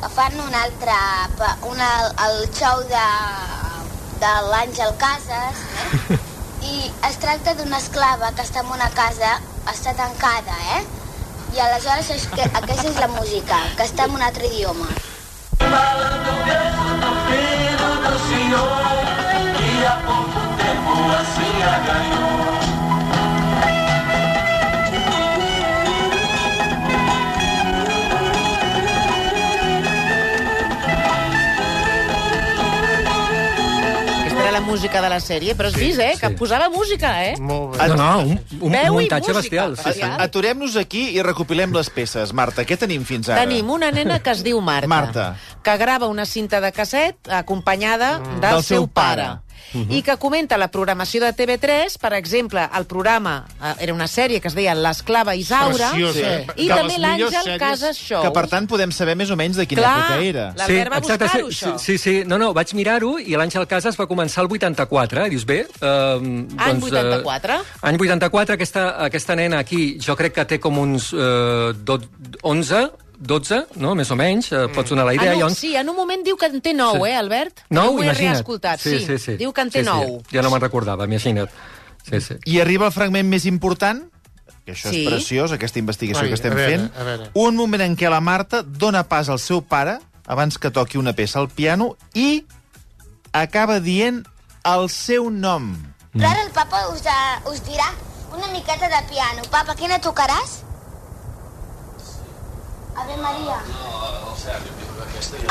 que 0.01 0.09
fan 0.15 0.39
un 0.47 0.55
altre... 0.55 0.95
Una, 1.69 1.91
el 2.31 2.49
show 2.55 2.81
de, 2.89 3.05
de 4.21 4.33
l'Àngel 4.51 4.93
Casas, 5.01 5.59
eh? 5.83 6.19
i 6.73 6.77
es 7.09 7.19
tracta 7.23 7.55
d'una 7.59 7.81
esclava 7.83 8.33
que 8.37 8.45
està 8.47 8.63
en 8.65 8.73
una 8.77 8.89
casa, 8.97 9.37
està 9.73 9.95
tancada, 9.99 10.57
eh? 10.77 10.83
I 11.57 11.63
aleshores 11.67 12.11
és 12.17 12.25
que, 12.33 12.49
aquesta 12.61 12.89
és 12.91 12.99
la 13.03 13.11
música, 13.13 13.61
que 13.77 13.87
està 13.87 14.09
en 14.09 14.17
un 14.19 14.25
altre 14.29 14.49
idioma. 14.51 14.89
Aquesta 21.77 22.46
música 34.67 35.01
de 35.01 35.09
la 35.13 35.21
sèrie, 35.23 35.55
però 35.57 35.71
has 35.71 35.75
Sí, 35.79 35.85
vist, 35.87 36.01
eh? 36.03 36.13
Que 36.21 36.29
sí. 36.33 36.37
posava 36.37 36.69
música, 36.69 37.13
eh? 37.25 37.37
Molt 37.41 37.77
bé. 37.79 37.87
No, 37.89 37.97
no, 37.97 38.09
un, 38.27 38.41
un, 38.61 38.75
un 38.75 38.93
muntatge 38.99 39.33
música. 39.33 39.41
bestial. 39.41 39.77
Sí, 39.79 39.93
sí. 40.01 40.03
Aturem-nos 40.27 40.77
aquí 40.77 41.07
i 41.17 41.23
recopilem 41.23 41.73
les 41.73 41.89
peces. 41.91 42.33
Marta, 42.37 42.65
què 42.67 42.77
tenim 42.77 43.05
fins 43.09 43.29
ara? 43.31 43.41
Tenim 43.47 43.71
una 43.71 43.91
nena 43.95 44.19
que 44.21 44.31
es 44.35 44.43
diu 44.45 44.61
Marta, 44.61 44.89
Marta. 44.89 45.27
que 45.63 45.77
grava 45.79 46.07
una 46.13 46.27
cinta 46.27 46.61
de 46.61 46.73
casset 46.73 47.17
acompanyada 47.31 48.19
del, 48.19 48.41
Del 48.41 48.63
seu 48.63 48.83
seu 48.83 48.87
pare. 48.89 49.23
pare. 49.23 49.41
I 49.91 50.01
que 50.03 50.15
comenta 50.17 50.57
la 50.57 50.69
programació 50.73 51.21
de 51.21 51.33
TV3, 51.37 51.99
per 52.01 52.13
exemple, 52.15 52.63
el 52.79 52.87
programa, 52.87 53.45
eh, 53.61 53.75
era 53.85 53.93
una 53.93 54.07
sèrie 54.09 54.41
que 54.41 54.49
es 54.49 54.55
deia 54.55 54.75
L'esclava 54.75 55.35
Isaura, 55.37 55.91
Preciosa. 55.91 56.45
i 56.57 56.69
De 56.69 56.75
també 56.75 56.97
l'Àngel 56.99 57.59
Casas 57.59 57.99
Show. 57.99 58.23
Que, 58.23 58.31
per 58.33 58.47
tant, 58.49 58.67
podem 58.67 58.93
saber 58.93 59.17
més 59.17 59.31
o 59.31 59.37
menys 59.37 59.57
de 59.57 59.67
quina 59.67 59.83
Clar, 59.83 59.99
època 59.99 60.25
era. 60.25 60.45
la- 60.57 60.67
L'Albert 60.67 60.93
va 60.93 61.01
buscar-ho, 61.01 61.51
sí, 61.53 61.65
això. 61.67 61.79
sí, 61.79 61.99
sí, 61.99 62.15
no, 62.25 62.39
no, 62.39 62.53
vaig 62.55 62.73
mirar-ho 62.75 63.19
i 63.19 63.37
l'Àngel 63.37 63.67
Casas 63.67 63.99
va 64.01 64.07
començar 64.07 64.43
el 64.45 64.49
84, 64.51 65.25
eh? 65.27 65.29
dius 65.31 65.45
bé? 65.45 65.67
Uh, 65.83 66.47
Any 66.57 66.81
84? 66.83 67.55
Uh, 67.61 67.65
any 67.83 67.99
84, 68.01 68.55
aquesta, 68.55 68.87
aquesta 69.05 69.37
nena 69.37 69.59
aquí 69.59 69.99
jo 70.01 70.17
crec 70.17 70.33
que 70.35 70.45
té 70.45 70.59
com 70.61 70.79
uns 70.79 71.13
uh, 71.13 71.73
do, 71.75 72.01
11, 72.43 72.91
12, 73.19 73.67
no? 73.77 73.95
més 73.95 74.11
o 74.11 74.17
menys, 74.17 74.51
uh, 74.53 74.67
pots 74.75 74.91
donar 74.91 75.05
la 75.07 75.15
idea. 75.15 75.33
En 75.33 75.37
un, 75.39 75.43
Llavors- 75.49 75.59
sí, 75.59 75.75
en 75.77 75.89
un 75.89 75.97
moment 75.97 76.23
diu 76.25 76.37
que 76.37 76.47
en 76.47 76.61
té 76.61 76.75
nou, 76.75 76.97
Sí. 77.05 77.11
eh, 77.11 77.17
Albert? 77.17 77.61
Nou, 77.71 77.85
Jo 77.93 77.95
ho 77.97 78.03
he 78.03 78.07
imagina't. 78.07 78.35
reescoltat, 78.37 78.81
sí. 78.81 78.99
sí, 79.05 79.19
sí. 79.19 79.37
Diu 79.37 79.53
que 79.53 79.61
en 79.63 79.71
té 79.71 79.81
sí, 79.81 79.87
nou. 79.87 80.21
Sí. 80.29 80.37
Ja 80.37 80.43
no 80.43 80.51
me'n 80.51 80.61
recordava, 80.61 81.05
imagina't. 81.05 81.51
Sí, 82.09 82.21
sí. 82.21 82.35
I 82.45 82.61
arriba 82.61 82.87
el 82.87 82.93
fragment 82.93 83.29
més 83.29 83.45
important, 83.47 84.05
que 84.65 84.73
això 84.73 84.91
Sí. 84.91 85.05
és 85.05 85.09
preciós, 85.13 85.53
aquesta 85.53 85.79
investigació 85.79 86.23
Ai, 86.25 86.29
que 86.29 86.35
estem 86.35 86.53
a 86.53 86.55
veure, 86.57 86.77
fent. 86.79 86.93
a 86.97 87.03
veure. 87.05 87.31
Un 87.35 87.57
moment 87.57 87.83
en 87.83 87.97
què 87.97 88.09
la 88.11 88.21
Marta 88.21 88.63
dona 88.63 89.05
pas 89.09 89.29
al 89.29 89.39
seu 89.39 89.63
pare, 89.63 89.99
abans 90.27 90.59
que 90.59 90.71
toqui 90.71 90.99
una 90.99 91.13
peça 91.15 91.39
al 91.39 91.49
piano, 91.49 91.97
i 92.15 92.45
acaba 93.33 93.81
dient 93.81 94.25
el 94.65 94.89
seu 94.91 95.31
nom. 95.31 95.77
Però 96.17 96.29
ara 96.31 96.43
el 96.43 96.51
papa 96.51 96.89
us, 96.93 97.03
de, 97.03 97.51
us 97.51 97.63
dirà 97.65 97.93
una 98.35 98.49
miqueta 98.49 98.89
de 98.89 99.03
piano. 99.09 99.43
Papa, 99.51 99.75
quina 99.75 100.01
tocaràs? 100.01 100.63
Ave 103.07 103.17
Maria. 103.23 103.59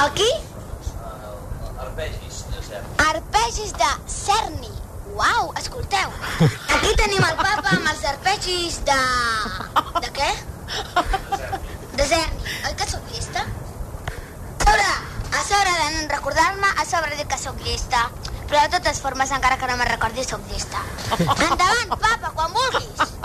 El 0.04 0.12
qui? 0.12 0.28
Arpegis 1.80 2.40
de 2.52 2.62
Cerny. 2.68 2.90
Arpegis 3.08 3.72
de 3.80 3.92
Cerny. 4.12 4.72
Uau, 5.16 5.54
escolteu. 5.62 6.12
Aquí 6.76 6.92
tenim 7.00 7.24
el 7.24 7.38
papa 7.40 7.72
amb 7.78 7.88
els 7.94 8.04
arpegis 8.12 8.82
de... 8.90 9.00
De 10.04 10.12
què? 10.20 10.28
De 11.96 12.10
Zerni. 12.12 12.44
Oi 12.68 12.76
que 12.76 12.90
sóc 12.92 13.08
llesta? 13.14 13.46
A 13.48 14.68
sobre, 14.68 14.92
a 15.40 15.44
sobre 15.48 15.80
de 15.80 15.90
no 15.96 16.08
recordar-me, 16.12 16.68
a 16.76 16.86
sobre 16.92 17.16
de 17.16 17.24
que 17.24 17.40
sóc 17.40 17.62
llesta. 17.64 18.10
Però 18.50 18.66
de 18.66 18.74
totes 18.76 19.00
formes, 19.00 19.32
encara 19.32 19.56
que 19.62 19.72
no 19.72 19.78
me'n 19.80 19.94
recordi, 19.96 20.28
sóc 20.28 20.44
llesta. 20.52 20.84
Endavant, 21.24 21.96
papa, 21.96 22.34
quan 22.36 22.52
vulguis. 22.52 23.16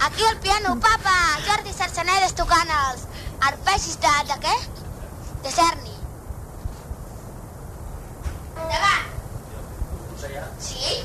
Aquí 0.00 0.26
al 0.28 0.36
piano, 0.44 0.76
papa, 0.84 1.16
Jordi 1.48 1.72
Sarsenedes 1.72 2.36
tocant 2.36 2.68
els 2.82 3.08
arpegis 3.48 3.96
de... 4.04 4.12
De 4.30 4.36
què? 4.44 4.56
De 5.44 5.50
Cerny. 5.54 5.94
Endavant. 8.56 9.06
Sí? 10.60 11.00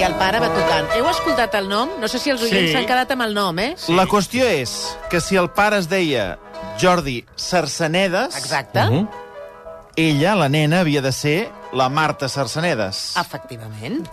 I 0.00 0.02
el 0.06 0.14
pare 0.16 0.38
va 0.40 0.48
tocant. 0.54 0.86
Heu 0.96 1.08
escoltat 1.10 1.54
el 1.58 1.66
nom? 1.68 1.90
No 2.00 2.08
sé 2.08 2.18
si 2.22 2.30
els 2.32 2.40
oients 2.46 2.70
Sí. 2.70 2.72
s'han 2.72 2.86
quedat 2.88 3.10
amb 3.12 3.22
el 3.26 3.34
nom, 3.36 3.58
eh? 3.58 3.74
La 3.88 4.06
qüestió 4.06 4.46
és 4.48 4.72
que 5.10 5.20
si 5.20 5.36
el 5.36 5.50
pare 5.50 5.76
es 5.78 5.88
deia 5.90 6.38
Jordi 6.80 7.24
Sarsenedes, 7.36 8.36
Exacte. 8.36 8.84
Mhm. 8.84 9.08
ella, 9.96 10.34
la 10.34 10.48
nena, 10.48 10.80
havia 10.80 11.02
de 11.02 11.12
ser 11.12 11.50
la 11.72 11.88
Marta 11.88 12.28
Sarsenedes. 12.28 13.16
Efectivament. 13.16 14.08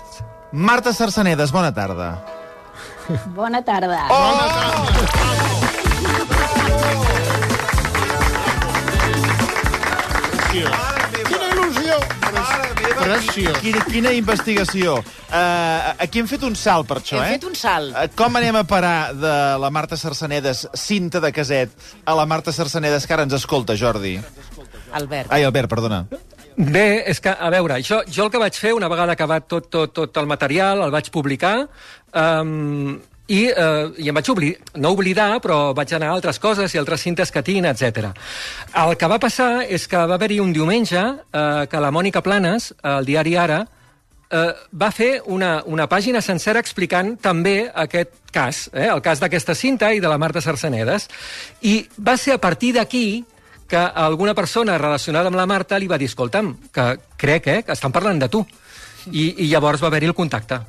Marta 0.51 0.93
Sarsenedes, 0.93 1.51
bona 1.51 1.73
tarda. 1.73 2.23
Bona 3.35 3.61
tarda. 3.63 4.07
Quina 10.51 10.63
il·lusió! 10.63 10.86
Preciós. 12.97 13.57
Quina, 13.61 13.83
quina 13.87 14.13
investigació. 14.17 14.97
Uh, 15.27 15.95
aquí 16.03 16.21
hem 16.21 16.29
fet 16.29 16.43
un 16.47 16.55
salt 16.57 16.87
per 16.89 16.99
això, 17.01 17.19
Hem 17.21 17.35
eh? 17.35 17.37
fet 17.37 17.47
un 17.49 17.57
salt. 17.57 17.93
Uh, 17.93 18.07
com 18.17 18.39
anem 18.39 18.57
a 18.59 18.63
parar 18.67 19.13
de 19.15 19.33
la 19.61 19.69
Marta 19.73 19.97
Sarsenedes, 19.99 20.65
cinta 20.77 21.21
de 21.23 21.31
caset, 21.35 21.73
a 22.05 22.15
la 22.17 22.25
Marta 22.29 22.53
Sarsenedes 22.55 23.07
que 23.07 23.17
ara 23.17 23.27
ens 23.27 23.37
escolta, 23.37 23.77
Jordi? 23.77 24.17
Albert. 24.97 25.31
Ai, 25.31 25.43
Albert, 25.43 25.69
perdona. 25.71 26.05
Bé, 26.57 27.03
és 27.05 27.19
que, 27.21 27.29
a 27.29 27.49
veure, 27.53 27.77
jo, 27.85 27.99
jo 28.09 28.25
el 28.25 28.31
que 28.33 28.39
vaig 28.41 28.55
fer, 28.57 28.71
una 28.73 28.89
vegada 28.89 29.13
acabat 29.13 29.45
tot, 29.45 29.67
tot, 29.69 29.93
tot 29.93 30.17
el 30.17 30.25
material, 30.29 30.81
el 30.87 30.93
vaig 30.93 31.11
publicar, 31.13 31.67
um, 32.17 32.95
i, 33.27 33.41
uh, 33.51 33.93
i 33.99 34.07
em 34.09 34.15
vaig 34.15 34.29
oblir, 34.31 34.53
no 34.79 34.93
oblidar, 34.95 35.41
però 35.43 35.73
vaig 35.75 35.93
anar 35.95 36.11
a 36.11 36.17
altres 36.17 36.39
coses 36.39 36.73
i 36.73 36.79
altres 36.79 37.03
cintes 37.03 37.31
que 37.31 37.43
tinc, 37.43 37.67
etc. 37.67 38.11
El 38.73 38.95
que 38.95 39.09
va 39.11 39.19
passar 39.19 39.65
és 39.67 39.87
que 39.87 39.99
va 39.99 40.15
haver-hi 40.15 40.39
un 40.39 40.53
diumenge 40.55 41.01
uh, 41.01 41.65
que 41.67 41.83
la 41.83 41.91
Mònica 41.91 42.23
Planes, 42.23 42.71
al 42.83 43.07
diari 43.07 43.35
Ara, 43.35 43.65
eh, 44.29 44.53
va 44.73 44.91
fer 44.91 45.21
una, 45.25 45.61
una 45.65 45.87
pàgina 45.89 46.21
sencera 46.21 46.61
explicant 46.63 47.15
també 47.21 47.69
aquest 47.73 48.13
cas, 48.33 48.67
eh, 48.73 48.87
el 48.91 49.01
cas 49.01 49.21
d'aquesta 49.23 49.55
cinta 49.55 49.93
i 49.93 50.01
de 50.03 50.11
la 50.11 50.19
Marta 50.19 50.41
Sarsenedes. 50.43 51.07
I 51.61 51.87
va 51.97 52.17
ser 52.17 52.35
a 52.35 52.41
partir 52.41 52.73
d'aquí 52.75 53.25
que 53.67 53.77
alguna 53.77 54.33
persona 54.33 54.77
relacionada 54.77 55.27
amb 55.27 55.39
la 55.39 55.47
Marta 55.47 55.79
li 55.79 55.87
va 55.87 55.97
dir, 55.99 56.07
escolta'm, 56.07 56.53
que 56.71 56.87
crec 57.17 57.47
eh, 57.47 57.61
que 57.63 57.75
estan 57.75 57.91
parlant 57.91 58.19
de 58.19 58.29
tu. 58.29 58.45
I, 59.11 59.45
i 59.45 59.47
llavors 59.47 59.81
va 59.83 59.87
haver-hi 59.87 60.09
el 60.11 60.15
contacte. 60.15 60.59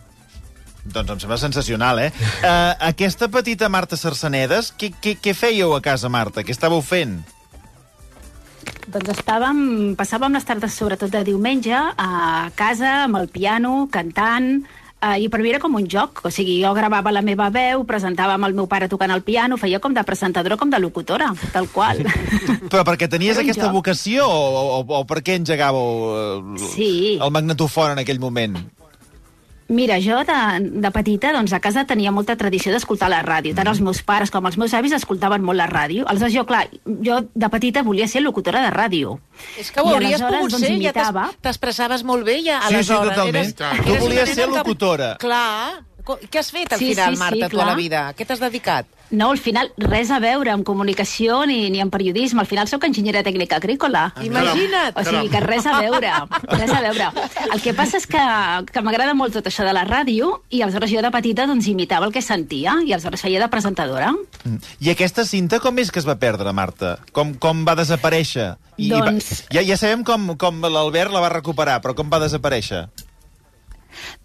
Doncs 0.92 1.10
em 1.16 1.20
sembla 1.20 1.36
sensacional, 1.40 1.98
eh? 2.00 2.10
Uh, 2.40 2.74
aquesta 2.88 3.28
petita 3.28 3.68
Marta 3.68 3.96
Sarsenedes, 4.00 4.72
què, 4.78 4.92
què, 5.02 5.16
què 5.20 5.34
fèieu 5.36 5.74
a 5.76 5.82
casa, 5.84 6.08
Marta? 6.08 6.42
Què 6.46 6.54
estàveu 6.54 6.80
fent? 6.82 7.18
Doncs 8.88 9.10
estàvem, 9.12 9.58
passàvem 10.00 10.32
les 10.32 10.46
tardes, 10.48 10.72
sobretot 10.74 11.12
de 11.12 11.20
diumenge, 11.28 11.76
a 11.76 12.48
casa, 12.56 13.02
amb 13.04 13.18
el 13.20 13.28
piano, 13.28 13.82
cantant, 13.92 14.62
eh, 15.02 15.18
i 15.20 15.28
per 15.28 15.42
mi 15.44 15.50
era 15.52 15.60
com 15.60 15.76
un 15.76 15.84
joc. 15.92 16.22
O 16.24 16.32
sigui, 16.32 16.56
jo 16.64 16.72
gravava 16.76 17.12
la 17.12 17.20
meva 17.24 17.50
veu, 17.52 17.84
presentava 17.88 18.38
amb 18.38 18.48
el 18.48 18.56
meu 18.56 18.66
pare 18.66 18.88
tocant 18.88 19.12
el 19.12 19.20
piano, 19.26 19.60
feia 19.60 19.80
com 19.84 19.92
de 19.92 20.04
presentadora, 20.08 20.56
com 20.56 20.72
de 20.72 20.80
locutora, 20.80 21.28
tal 21.52 21.68
qual. 21.68 22.00
Però 22.72 22.80
perquè 22.88 23.10
tenies 23.12 23.36
aquesta 23.44 23.68
joc. 23.68 23.76
vocació 23.76 24.24
o, 24.24 24.80
o, 24.80 24.82
o 25.02 25.04
per 25.08 25.20
què 25.20 25.36
engegàveu 25.36 25.86
eh, 26.56 26.66
Sí. 26.72 26.90
el 27.20 27.30
magnetofon 27.36 27.92
en 27.98 28.04
aquell 28.06 28.20
moment? 28.24 28.56
Mira, 29.68 29.98
jo 30.00 30.16
de, 30.24 30.36
de 30.80 30.90
petita, 30.90 31.28
doncs 31.36 31.52
a 31.52 31.58
casa 31.60 31.82
tenia 31.84 32.08
molta 32.10 32.36
tradició 32.40 32.72
d'escoltar 32.72 33.10
la 33.12 33.18
ràdio. 33.20 33.52
Tant 33.54 33.68
els 33.68 33.82
meus 33.84 34.00
pares 34.02 34.30
com 34.32 34.46
els 34.48 34.56
meus 34.56 34.72
avis 34.72 34.94
escoltaven 34.96 35.42
molt 35.44 35.58
la 35.60 35.66
ràdio. 35.68 36.06
Aleshores, 36.08 36.32
jo, 36.32 36.46
clar, 36.48 36.62
jo 37.04 37.18
de 37.34 37.50
petita 37.52 37.82
volia 37.84 38.08
ser 38.08 38.22
locutora 38.24 38.62
de 38.64 38.70
ràdio. 38.72 39.18
És 39.60 39.68
que 39.70 39.80
ho 39.84 39.90
I 39.90 39.94
hauries 39.98 40.14
aleshores, 40.22 40.38
pogut 40.38 40.52
doncs, 40.56 40.64
ser, 40.64 40.70
ja 40.72 40.78
imitava. 40.80 41.26
t'expressaves 41.44 42.02
molt 42.04 42.24
bé 42.24 42.38
ja 42.42 42.62
Sí, 42.62 42.68
sí, 42.68 42.74
aleshores. 42.74 43.12
totalment. 43.12 43.60
Eres, 43.60 43.84
Tu 43.84 43.96
volies 44.06 44.34
ser 44.34 44.48
locutora. 44.48 45.16
Clar. 45.20 45.84
Què 46.08 46.40
has 46.40 46.50
fet 46.54 46.72
al 46.72 46.78
Sí, 46.80 46.92
final, 46.94 47.10
sí, 47.12 47.16
sí, 47.16 47.20
Marta, 47.20 47.48
tu 47.52 47.60
a 47.60 47.66
la 47.68 47.74
vida? 47.76 48.06
A 48.08 48.14
què 48.16 48.24
t'has 48.26 48.40
dedicat? 48.40 48.86
No, 49.10 49.30
al 49.32 49.38
final, 49.40 49.70
res 49.80 50.10
a 50.12 50.18
veure 50.20 50.50
amb 50.52 50.66
comunicació 50.68 51.46
ni, 51.48 51.70
ni 51.72 51.80
amb 51.80 51.92
periodisme. 51.92 52.42
Al 52.42 52.48
final 52.48 52.68
sóc 52.68 52.84
enginyera 52.84 53.22
tècnica 53.24 53.56
agrícola. 53.56 54.02
Imagina't. 54.20 54.92
O 55.00 55.04
sigui 55.06 55.30
que 55.32 55.40
res 55.40 55.64
a 55.64 55.78
veure, 55.80 56.10
res 56.52 56.72
a 56.76 56.82
veure. 56.84 57.06
El 57.54 57.62
que 57.64 57.72
passa 57.72 57.96
és 57.96 58.06
que, 58.06 58.20
que 58.68 58.82
m'agrada 58.84 59.14
molt 59.16 59.32
tot 59.38 59.48
això 59.48 59.64
de 59.64 59.72
la 59.72 59.86
ràdio 59.88 60.42
i 60.52 60.60
aleshores 60.60 60.92
jo 60.92 61.00
de 61.00 61.12
petita 61.14 61.46
doncs, 61.48 61.70
imitava 61.72 62.04
el 62.08 62.12
que 62.12 62.20
sentia 62.20 62.76
i 62.84 62.92
aleshores 62.92 63.24
feia 63.24 63.40
de 63.40 63.48
presentadora. 63.48 64.12
Mm. 64.44 64.60
I 64.84 64.92
aquesta 64.92 65.24
cinta 65.24 65.60
com 65.64 65.80
és 65.80 65.90
que 65.90 66.02
es 66.04 66.08
va 66.08 66.18
perdre, 66.20 66.52
Marta? 66.52 66.98
Com, 67.16 67.32
com 67.40 67.64
va 67.64 67.78
desaparèixer? 67.80 68.56
I, 68.76 68.90
Doncs- 68.92 69.32
i 69.32 69.42
va, 69.48 69.52
ja, 69.56 69.66
ja 69.72 69.80
sabem 69.80 70.04
com, 70.04 70.34
com 70.36 70.60
l'Albert 70.68 71.16
la 71.16 71.24
va 71.24 71.32
recuperar, 71.32 71.80
però 71.80 71.96
com 71.96 72.12
va 72.12 72.20
desaparèixer? 72.20 72.84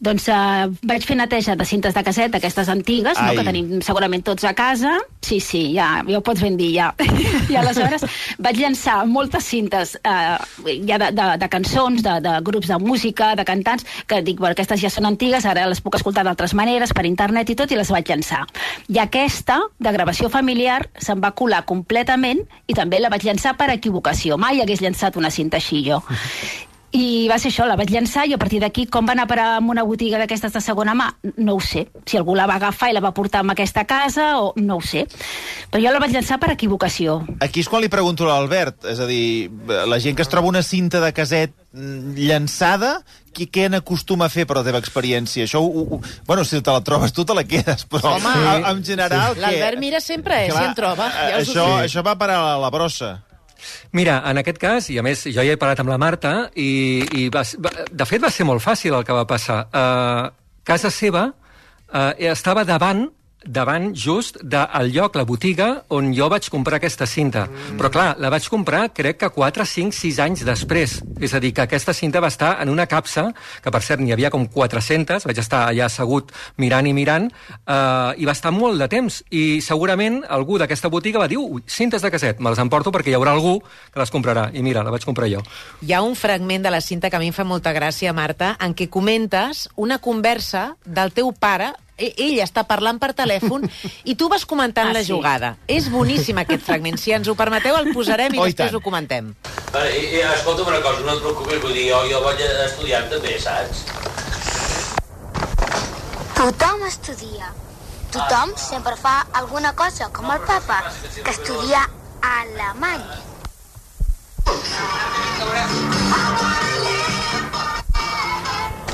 Doncs 0.03 0.27
uh, 0.32 0.68
vaig 0.88 1.06
fer 1.08 1.18
neteja 1.20 1.56
de 1.56 1.65
cintes 1.68 1.96
de 1.96 2.03
casset, 2.03 2.36
aquestes 2.36 2.70
antigues, 2.70 3.20
no, 3.20 3.34
que 3.38 3.46
tenim 3.48 3.82
segurament 3.86 4.24
tots 4.25 4.44
a 4.48 4.53
casa. 4.58 4.98
Sí, 5.24 5.39
sí, 5.39 5.63
ja, 5.75 6.03
ja 6.08 6.20
ho 6.20 6.24
pots 6.25 6.44
ben 6.44 6.58
dir, 6.60 6.72
ja. 6.75 6.92
I 7.51 7.60
aleshores 7.62 8.06
vaig 8.44 8.60
llançar 8.60 9.01
moltes 9.08 9.48
cintes 9.48 9.96
uh, 10.01 10.38
ja 10.88 11.00
de, 11.00 11.12
de, 11.15 11.27
de 11.39 11.50
cançons, 11.51 12.03
de, 12.03 12.18
de 12.24 12.36
grups 12.46 12.72
de 12.72 12.80
música, 12.84 13.34
de 13.39 13.46
cantants, 13.48 13.88
que 14.08 14.22
dic, 14.25 14.39
bueno, 14.42 14.58
aquestes 14.58 14.82
ja 14.84 14.92
són 14.94 15.08
antigues, 15.10 15.48
ara 15.50 15.65
les 15.70 15.82
puc 15.84 15.98
escoltar 16.00 16.25
d'altres 16.27 16.56
maneres, 16.58 16.94
per 16.94 17.06
internet 17.10 17.53
i 17.53 17.58
tot, 17.60 17.72
i 17.72 17.80
les 17.80 17.92
vaig 17.94 18.12
llançar. 18.12 18.44
I 18.92 19.00
aquesta, 19.03 19.62
de 19.80 19.96
gravació 19.96 20.30
familiar, 20.34 20.82
se'n 21.00 21.24
va 21.24 21.34
colar 21.38 21.63
completament 21.70 22.44
i 22.68 22.77
també 22.77 23.00
la 23.00 23.12
vaig 23.13 23.25
llançar 23.27 23.56
per 23.60 23.72
equivocació. 23.74 24.38
Mai 24.38 24.62
hagués 24.62 24.84
llançat 24.84 25.18
una 25.20 25.32
cinta 25.34 25.62
així 25.62 25.84
jo. 25.88 26.03
I 26.94 27.26
va 27.26 27.40
ser 27.42 27.50
això, 27.50 27.66
la 27.66 27.74
vaig 27.74 27.90
llançar 27.90 28.28
i 28.30 28.36
a 28.36 28.38
partir 28.38 28.60
d'aquí 28.62 28.86
com 28.92 29.08
va 29.10 29.16
anar 29.16 29.24
a 29.26 29.30
parar 29.32 29.48
a 29.56 29.62
una 29.66 29.82
botiga 29.88 30.20
d'aquestes 30.22 30.54
de 30.54 30.62
segona 30.62 30.94
mà, 30.94 31.08
no 31.42 31.56
ho 31.58 31.62
sé. 31.64 31.88
Si 32.06 32.20
algú 32.20 32.36
la 32.38 32.46
va 32.46 32.60
agafar 32.60 32.92
i 32.92 32.94
la 32.94 33.02
va 33.02 33.14
portar 33.18 33.42
a 33.42 33.50
aquesta 33.56 33.86
casa 33.90 34.28
o 34.38 34.52
no 34.62 34.78
ho 34.78 34.84
sé. 34.86 35.08
Però 35.72 35.82
jo 35.82 35.94
la 35.94 36.02
vaig 36.04 36.14
llançar 36.14 36.38
per 36.38 36.52
equivocació. 36.54 37.24
Aquí 37.42 37.64
és 37.66 37.70
quan 37.72 37.82
li 37.82 37.90
pregunto 37.90 38.28
a 38.28 38.36
l'Albert, 38.36 38.86
és 38.94 39.02
a 39.02 39.10
dir, 39.10 39.50
la 39.90 40.00
gent 40.00 40.16
que 40.16 40.22
es 40.22 40.30
troba 40.30 40.52
una 40.54 40.62
cinta 40.62 41.02
de 41.02 41.10
caset 41.18 41.58
mm, 41.74 42.14
llançada, 42.30 42.94
qui, 43.34 43.50
què 43.50 43.66
n'acostuma 43.74 44.30
a 44.30 44.34
fer 44.34 44.46
per 44.46 44.60
la 44.60 44.66
teva 44.70 44.78
experiència? 44.84 45.50
Això, 45.50 45.66
ho, 45.66 45.98
ho, 45.98 46.02
bueno, 46.30 46.46
si 46.46 46.62
te 46.62 46.78
la 46.78 46.86
trobes 46.86 47.18
tu, 47.18 47.26
te 47.26 47.34
la 47.34 47.48
quedes, 47.50 47.88
però 47.90 48.20
Home. 48.20 48.38
en, 48.54 48.70
en 48.70 48.86
general... 48.86 49.34
què? 49.34 49.42
L'Albert 49.42 49.82
mira 49.82 50.02
sempre, 50.04 50.46
eh, 50.46 50.54
si 50.54 50.62
en 50.62 50.78
troba. 50.78 51.10
Ja 51.10 51.38
ho 51.40 51.42
això, 51.42 51.70
dic. 51.74 51.88
això 51.90 52.06
va 52.06 52.20
parar 52.22 52.44
a 52.54 52.58
la 52.62 52.70
brossa. 52.74 53.16
Mira, 53.93 54.20
en 54.29 54.41
aquest 54.41 54.60
cas, 54.62 54.89
i 54.89 55.00
a 55.00 55.05
més 55.05 55.25
jo 55.29 55.41
ja 55.41 55.55
he 55.55 55.60
parlat 55.60 55.84
amb 55.84 55.93
la 55.93 56.00
Marta, 56.01 56.34
i, 56.55 57.03
i 57.20 57.27
va, 57.34 57.43
va, 57.63 57.74
de 57.91 58.08
fet 58.10 58.24
va 58.24 58.32
ser 58.34 58.48
molt 58.50 58.63
fàcil 58.63 58.96
el 58.98 59.05
que 59.08 59.15
va 59.15 59.25
passar. 59.29 59.63
Uh, 59.70 60.29
casa 60.67 60.91
seva 60.93 61.27
uh, 61.29 62.12
estava 62.32 62.65
davant 62.67 63.08
davant 63.46 63.92
just 63.96 64.40
del 64.44 64.92
lloc, 64.94 65.16
la 65.16 65.26
botiga, 65.28 65.84
on 65.94 66.12
jo 66.16 66.30
vaig 66.32 66.50
comprar 66.52 66.80
aquesta 66.80 67.08
cinta. 67.10 67.46
Mm. 67.48 67.78
Però 67.80 67.92
clar, 67.94 68.08
la 68.20 68.32
vaig 68.34 68.48
comprar 68.52 68.88
crec 68.96 69.20
que 69.22 69.30
4, 69.34 69.66
5, 69.66 69.96
6 69.96 70.20
anys 70.24 70.46
després. 70.48 70.96
És 71.20 71.34
a 71.34 71.42
dir, 71.44 71.54
que 71.54 71.66
aquesta 71.66 71.94
cinta 71.94 72.22
va 72.24 72.32
estar 72.32 72.56
en 72.62 72.70
una 72.70 72.88
capsa, 72.88 73.30
que 73.64 73.72
per 73.72 73.82
cert 73.84 74.02
n'hi 74.04 74.14
havia 74.16 74.32
com 74.34 74.46
400, 74.48 75.28
vaig 75.28 75.42
estar 75.42 75.66
allà 75.70 75.88
assegut 75.90 76.32
mirant 76.58 76.88
i 76.88 76.94
mirant, 76.94 77.30
eh, 77.30 78.12
i 78.18 78.26
va 78.26 78.36
estar 78.36 78.52
molt 78.56 78.80
de 78.82 78.90
temps. 78.92 79.22
I 79.32 79.62
segurament 79.62 80.22
algú 80.30 80.58
d'aquesta 80.62 80.92
botiga 80.94 81.22
va 81.22 81.30
dir, 81.32 81.40
ui, 81.40 81.64
cintes 81.68 82.02
de 82.02 82.12
casset, 82.12 82.40
me 82.40 82.54
les 82.54 82.60
emporto 82.60 82.92
perquè 82.92 83.14
hi 83.14 83.18
haurà 83.18 83.36
algú 83.36 83.60
que 83.64 84.00
les 84.00 84.12
comprarà. 84.12 84.50
I 84.54 84.64
mira, 84.64 84.84
la 84.84 84.92
vaig 84.94 85.06
comprar 85.06 85.30
jo. 85.32 85.44
Hi 85.82 85.94
ha 85.94 86.02
un 86.02 86.16
fragment 86.16 86.64
de 86.64 86.72
la 86.74 86.82
cinta 86.82 87.10
que 87.10 87.18
a 87.18 87.24
mi 87.24 87.32
em 87.32 87.36
fa 87.36 87.46
molta 87.48 87.74
gràcia, 87.74 88.14
Marta, 88.14 88.56
en 88.60 88.76
què 88.76 88.90
comentes 88.90 89.68
una 89.76 90.00
conversa 90.00 90.74
del 90.86 91.14
teu 91.14 91.32
pare 91.34 91.74
ell 91.98 92.40
està 92.44 92.64
parlant 92.68 92.98
per 93.00 93.12
telèfon 93.14 93.68
i 94.10 94.16
tu 94.16 94.30
vas 94.30 94.46
comentant 94.46 94.90
Ah, 94.90 94.94
la 94.94 95.04
sí. 95.04 95.12
jugada. 95.14 95.56
És 95.68 95.90
boníssim 95.94 96.38
aquest 96.42 96.64
fragment. 96.66 96.98
Si 96.98 97.12
ens 97.14 97.28
ho 97.28 97.36
permeteu, 97.36 97.76
el 97.78 97.94
posarem 97.94 98.34
i 98.34 98.40
Oh, 98.42 98.48
i 98.48 98.52
després 98.54 98.72
tant. 98.72 98.80
ho 98.80 98.84
comentem. 98.84 99.34
Vale, 99.74 99.92
i, 99.98 100.06
i, 100.18 100.22
escolta'm 100.34 100.68
una 100.74 100.82
cosa, 100.82 101.02
no 101.06 101.14
et 101.18 101.22
preocupis, 101.22 101.62
vull 101.64 101.74
dir, 101.74 101.90
jo, 101.92 102.02
jo 102.12 102.22
vaig 102.26 102.42
estudiant 102.66 103.10
també, 103.12 103.38
saps? 103.40 103.86
Tothom 106.38 106.82
estudia. 106.88 107.52
Tothom 108.14 108.52
sempre 108.60 108.96
fa 109.00 109.24
alguna 109.34 109.72
cosa, 109.74 110.10
com 110.14 110.30
el 110.34 110.42
papa, 110.46 110.82
que 111.24 111.32
estudia 111.32 111.86
alemany. 112.22 113.02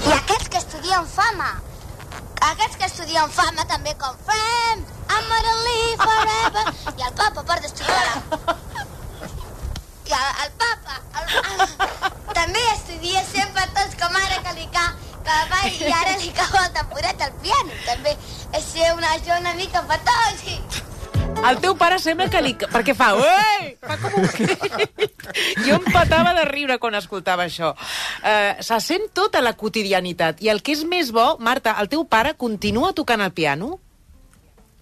I 0.08 0.12
aquells 0.16 0.48
que 0.50 0.58
estudien 0.62 1.06
fama. 1.08 1.50
Aquests 2.48 2.78
que 2.80 2.88
estudien 2.88 3.32
fama 3.36 3.66
també 3.68 3.94
com 4.00 4.16
fem, 4.28 4.84
I'm 5.12 5.26
gonna 5.32 5.56
live 5.66 6.06
forever. 6.06 6.64
I 6.96 7.06
el 7.08 7.14
papa 7.20 7.44
part 7.44 7.66
d'estudiar. 7.66 8.22
I 10.10 10.16
el, 10.18 10.30
el 10.46 10.52
papa 10.64 11.00
el, 11.20 11.26
el, 11.52 11.60
també 12.34 12.64
estudia 12.74 13.24
sempre 13.28 13.66
tots 13.76 13.98
com 14.02 14.16
ara 14.24 14.40
que 14.46 14.56
li 14.60 14.68
ca, 14.76 14.86
que 15.28 15.40
va 15.52 15.64
i 15.70 15.92
ara 16.02 16.16
li 16.24 16.32
cau 16.40 16.62
el 16.64 16.72
temporet 16.78 17.26
al 17.28 17.36
piano. 17.44 17.82
També 17.86 18.16
és 18.16 18.70
ser 18.72 18.94
una, 18.96 19.12
això 19.18 19.40
una 19.40 19.54
mica 19.60 19.84
petós. 19.92 20.46
El 21.40 21.60
teu 21.64 21.76
pare 21.80 21.98
sembla 22.04 22.28
que 22.30 22.42
li... 22.44 22.52
Perquè 22.60 22.94
fa... 22.98 23.14
Uei! 23.16 23.70
Fa 23.80 23.96
com 24.02 24.18
un 24.20 24.28
crit. 24.28 25.28
Jo 25.64 25.78
em 25.78 25.86
patava 25.88 26.34
de 26.36 26.44
riure 26.50 26.78
quan 26.82 26.98
escoltava 27.00 27.46
això. 27.48 27.72
Uh, 28.20 28.60
se 28.66 28.80
sent 28.84 29.08
tota 29.16 29.42
la 29.42 29.54
quotidianitat. 29.58 30.44
I 30.44 30.52
el 30.54 30.60
que 30.66 30.76
és 30.76 30.84
més 30.88 31.14
bo, 31.16 31.38
Marta, 31.40 31.78
el 31.80 31.90
teu 31.92 32.04
pare 32.10 32.36
continua 32.40 32.92
tocant 32.98 33.24
el 33.24 33.32
piano? 33.36 33.78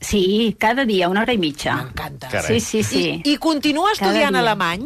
Sí, 0.02 0.56
cada 0.60 0.86
dia, 0.86 1.10
una 1.10 1.24
hora 1.24 1.34
i 1.34 1.42
mitja. 1.42 1.76
M'encanta. 1.78 2.30
Sí, 2.46 2.60
sí, 2.62 2.84
sí. 2.86 3.04
I, 3.18 3.34
I 3.34 3.38
continua 3.42 3.94
estudiant 3.94 4.34
dia. 4.34 4.42
alemany? 4.42 4.86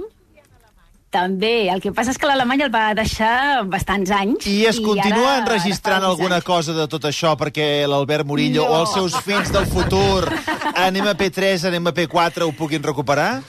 També, 1.12 1.68
el 1.70 1.82
que 1.84 1.92
passa 1.92 2.14
és 2.14 2.18
que 2.18 2.26
l'alemany 2.30 2.62
el 2.64 2.70
va 2.72 2.94
deixar 2.96 3.66
bastants 3.68 4.10
anys. 4.16 4.46
I 4.48 4.62
es 4.70 4.80
continua 4.80 5.34
ara- 5.36 5.42
enregistrant 5.44 6.00
ara 6.00 6.08
alguna 6.14 6.38
anys. 6.40 6.46
cosa 6.48 6.72
de 6.74 6.88
tot 6.88 7.04
això 7.04 7.36
perquè 7.38 7.86
l'Albert 7.86 8.26
Murillo 8.26 8.64
No. 8.64 8.72
o 8.72 8.82
els 8.86 8.94
seus 8.94 9.18
fills 9.26 9.52
del 9.52 9.66
futur 9.68 10.32
en 10.76 10.96
MP3, 10.96 11.66
en 11.68 11.84
MP4 11.84 12.48
ho 12.48 12.54
puguin 12.54 12.82
recuperar? 12.82 13.42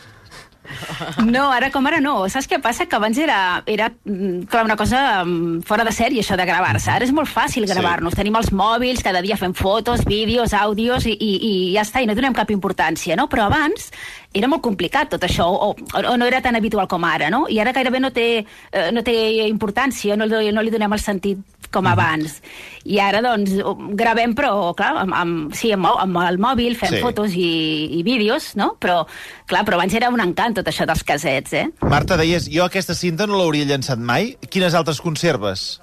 No, 1.27 1.51
ara 1.53 1.71
com 1.75 1.87
ara 1.91 1.99
no. 2.01 2.29
Saps 2.31 2.47
què 2.49 2.61
passa? 2.63 2.87
Que 2.87 2.97
abans 2.97 3.19
era, 3.19 3.63
era 3.67 3.89
mm, 4.05 4.45
clar, 4.51 4.65
una 4.65 4.77
cosa 4.79 5.25
mm, 5.25 5.63
fora 5.67 5.85
de 5.85 5.91
sèrie, 5.93 6.23
això 6.23 6.37
de 6.39 6.47
gravar-se. 6.47 6.89
Ara 6.91 7.05
és 7.05 7.13
molt 7.13 7.29
fàcil 7.29 7.67
gravar-nos. 7.69 8.15
Tenim 8.15 8.37
els 8.39 8.53
mòbils, 8.55 9.03
cada 9.03 9.21
dia 9.23 9.37
fem 9.37 9.53
fotos, 9.59 10.05
vídeos, 10.07 10.55
àudios, 10.55 11.05
i, 11.11 11.17
i, 11.19 11.33
i 11.49 11.53
ja 11.75 11.83
està, 11.83 12.01
i 12.03 12.07
no 12.07 12.15
donem 12.15 12.33
cap 12.35 12.51
importància, 12.55 13.17
no? 13.19 13.27
Però 13.29 13.49
abans 13.51 13.91
era 14.33 14.49
molt 14.49 14.63
complicat 14.65 15.13
tot 15.13 15.25
això, 15.27 15.47
o, 15.47 15.73
o 15.77 16.17
no 16.17 16.29
era 16.29 16.41
tan 16.45 16.57
habitual 16.57 16.89
com 16.89 17.05
ara, 17.05 17.31
no? 17.33 17.45
I 17.53 17.61
ara 17.61 17.75
gairebé 17.77 18.01
no 18.01 18.13
té, 18.15 18.29
eh, 18.43 18.91
no 18.93 19.05
té 19.05 19.15
importància, 19.49 20.17
no, 20.17 20.27
no 20.27 20.65
li 20.65 20.73
donem 20.73 20.97
el 20.97 21.03
sentit 21.03 21.43
com 21.73 21.89
abans. 21.89 22.37
I 22.85 22.99
ara, 23.01 23.23
doncs, 23.25 23.55
gravem, 23.99 24.35
però, 24.37 24.73
clar, 24.77 24.93
amb, 25.03 25.17
amb, 25.17 25.55
sí, 25.57 25.73
amb, 25.75 25.89
amb 25.89 26.21
el 26.27 26.39
mòbil 26.43 26.77
fem 26.79 26.99
sí. 26.99 27.03
fotos 27.05 27.37
i, 27.39 27.53
i 27.99 28.03
vídeos, 28.07 28.53
no? 28.61 28.75
Però, 28.83 29.03
clar, 29.49 29.65
però 29.69 29.81
abans 29.81 29.97
era 29.97 30.13
un 30.13 30.21
encant 30.25 30.61
tot 30.61 30.69
això 30.69 30.87
dels 30.89 31.05
casets, 31.09 31.57
eh? 31.57 31.65
Marta, 31.89 32.21
deies, 32.21 32.51
jo 32.53 32.67
aquesta 32.67 32.97
cinta 32.99 33.27
no 33.27 33.41
l'hauria 33.41 33.69
llançat 33.69 34.03
mai. 34.03 34.35
Quines 34.53 34.77
altres 34.77 35.01
conserves? 35.01 35.81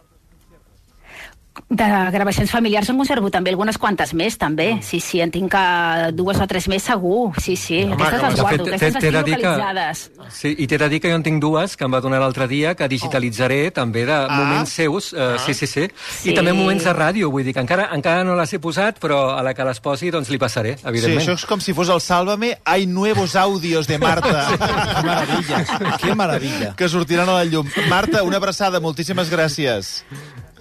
De 1.69 1.85
gravacions 2.11 2.49
familiars 2.49 2.89
en 2.89 2.97
conservo 2.97 3.29
també 3.29 3.51
algunes 3.51 3.77
quantes 3.77 4.15
més, 4.17 4.39
també. 4.41 4.79
Sí, 4.81 4.97
sí, 4.99 5.19
en 5.21 5.29
tinc 5.29 5.53
uh, 5.53 6.07
dues 6.17 6.39
o 6.41 6.47
tres 6.49 6.65
més 6.67 6.81
segur. 6.81 7.29
Sí, 7.37 7.53
sí, 7.55 7.83
Home, 7.83 7.93
aquestes 7.93 8.19
que 8.23 8.29
les 8.31 8.39
guardo, 8.41 8.65
fet, 8.65 8.73
aquestes 8.73 9.03
les 9.03 9.11
tinc 9.13 9.25
dir 9.27 9.35
que- 9.35 9.43
localitzades. 9.43 10.01
Sí, 10.33 10.55
i 10.57 10.65
t'he 10.65 10.79
de 10.81 10.87
dir 10.89 10.99
que 11.03 11.11
jo 11.11 11.19
en 11.19 11.25
tinc 11.27 11.37
dues, 11.43 11.75
que 11.77 11.85
em 11.85 11.93
va 11.93 12.01
donar 12.01 12.19
l'altre 12.23 12.47
dia, 12.49 12.73
que 12.73 12.87
digitalitzaré 12.89 13.69
també 13.69 14.03
de 14.09 14.17
moments 14.31 14.73
seus. 14.73 15.11
Uh, 15.13 15.37
sí, 15.45 15.53
sí, 15.53 15.67
sí. 15.69 15.85
Sí. 16.23 16.31
I 16.31 16.33
també 16.33 16.53
moments 16.57 16.83
de 16.89 16.95
ràdio, 16.97 17.29
vull 17.29 17.45
dir 17.45 17.53
que 17.53 17.61
encara, 17.61 17.91
encara 17.93 18.23
no 18.25 18.33
les 18.39 18.51
he 18.51 18.59
posat, 18.59 18.97
però 18.99 19.37
a 19.37 19.43
la 19.45 19.53
que 19.53 19.63
les 19.69 19.79
posi 19.79 20.09
doncs 20.09 20.33
li 20.33 20.41
passaré, 20.41 20.73
Sí, 20.79 20.87
evidentment. 20.89 21.21
això 21.21 21.37
és 21.37 21.45
com 21.45 21.61
si 21.61 21.77
fos 21.77 21.89
el 21.93 22.01
Sálvame, 22.01 22.55
hay 22.65 22.87
nuevos 22.87 23.35
audios 23.35 23.85
de 23.85 23.99
Marta. 23.99 24.47
Qué 24.57 25.05
maravilla, 25.05 25.97
qué 26.01 26.15
maravilla. 26.15 26.73
que 26.75 26.89
sortiran 26.89 27.29
a 27.29 27.33
la 27.33 27.45
llum. 27.45 27.69
Marta, 27.89 28.23
una 28.23 28.37
abraçada, 28.37 28.79
moltíssimes 28.79 29.29
gràcies. 29.29 30.03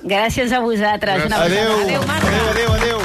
Gràcies 0.03 0.53
a 0.53 0.61
vosaltres. 0.61 1.25
Una 1.27 1.43
Adéu. 1.43 1.73
Adéu, 1.83 2.03
Marta. 2.07 2.27
Adéu, 2.29 2.49
adéu, 2.51 2.73
adéu. 2.75 2.99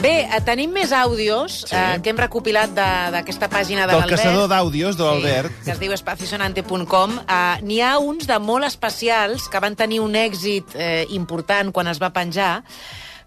Bé, 0.00 0.22
eh, 0.32 0.40
tenim 0.46 0.70
més 0.72 0.92
àudios 0.96 1.58
sí. 1.68 1.74
eh, 1.76 1.98
que 2.02 2.08
hem 2.10 2.16
recopilat 2.16 2.70
de- 2.72 3.10
d'aquesta 3.12 3.50
pàgina 3.52 3.82
de 3.86 3.92
Del 3.92 4.00
l'Albert. 4.00 4.16
caçador 4.22 4.48
d'àudios, 4.48 4.96
de 4.96 5.04
l'Albert. 5.04 5.50
Sí, 5.58 5.64
que 5.66 5.70
es 5.72 5.78
diu 5.78 5.92
espacisonante.com. 5.92 7.18
Uh, 7.18 7.60
N'hi 7.62 7.82
ha 7.82 7.98
uns 7.98 8.26
de 8.26 8.38
molt 8.38 8.64
especials 8.64 9.46
que 9.48 9.60
van 9.60 9.76
tenir 9.76 10.00
un 10.00 10.14
èxit 10.14 10.64
eh, 10.74 11.06
important 11.10 11.70
quan 11.70 11.86
es 11.88 12.00
va 12.00 12.10
penjar, 12.10 12.62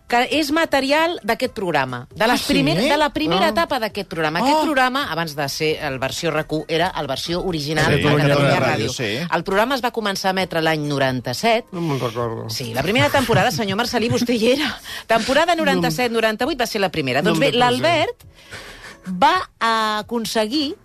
que 0.08 0.28
és 0.38 0.52
material 0.52 1.20
d'aquest 1.24 1.54
programa, 1.56 2.08
de, 2.13 2.28
les 2.28 2.36
Ah, 2.36 2.38
sí? 2.38 2.54
primer, 2.54 2.76
de 2.78 2.98
la 2.98 3.10
primera 3.12 3.48
Ah. 3.48 3.50
etapa 3.50 3.80
d'aquest 3.80 4.08
programa. 4.08 4.39
Aquest 4.39 4.58
Oh. 4.60 4.63
programa, 4.63 5.12
abans 5.12 5.36
de 5.36 5.48
ser 5.50 5.78
el 5.82 5.98
versió 5.98 6.30
RAC1, 6.32 6.66
era 6.68 6.92
el 7.00 7.08
versió 7.08 7.42
original 7.44 7.86
Sí, 7.86 7.92
de 7.92 7.98
Catalunya 8.04 8.28
Catalunya 8.28 8.60
Ràdio, 8.60 8.89
Ràdio. 8.89 8.94
sí. 8.94 9.28
El 9.36 9.44
programa 9.44 9.76
es 9.76 9.82
va 9.84 9.92
començar 9.92 10.28
a 10.28 10.32
emetre 10.32 10.62
l'any 10.62 10.82
97, 10.88 11.68
No 11.72 11.82
me'n 11.82 12.00
recordo. 12.00 12.50
Sí, 12.50 12.74
la 12.74 12.84
primera 12.84 13.10
temporada, 13.10 13.50
senyor 13.50 13.78
Marcelí, 13.78 14.10
vostè 14.10 14.36
hi 14.38 14.52
era. 14.52 14.78
Temporada 15.08 15.56
97-98 15.56 16.58
va 16.60 16.68
ser 16.68 16.82
la 16.82 16.89
primera. 16.89 17.22
No 17.22 17.30
doncs 17.32 17.39
bé, 17.39 17.52
l'Albert 17.54 18.24
va 19.08 19.50
aconseguir 19.60 20.76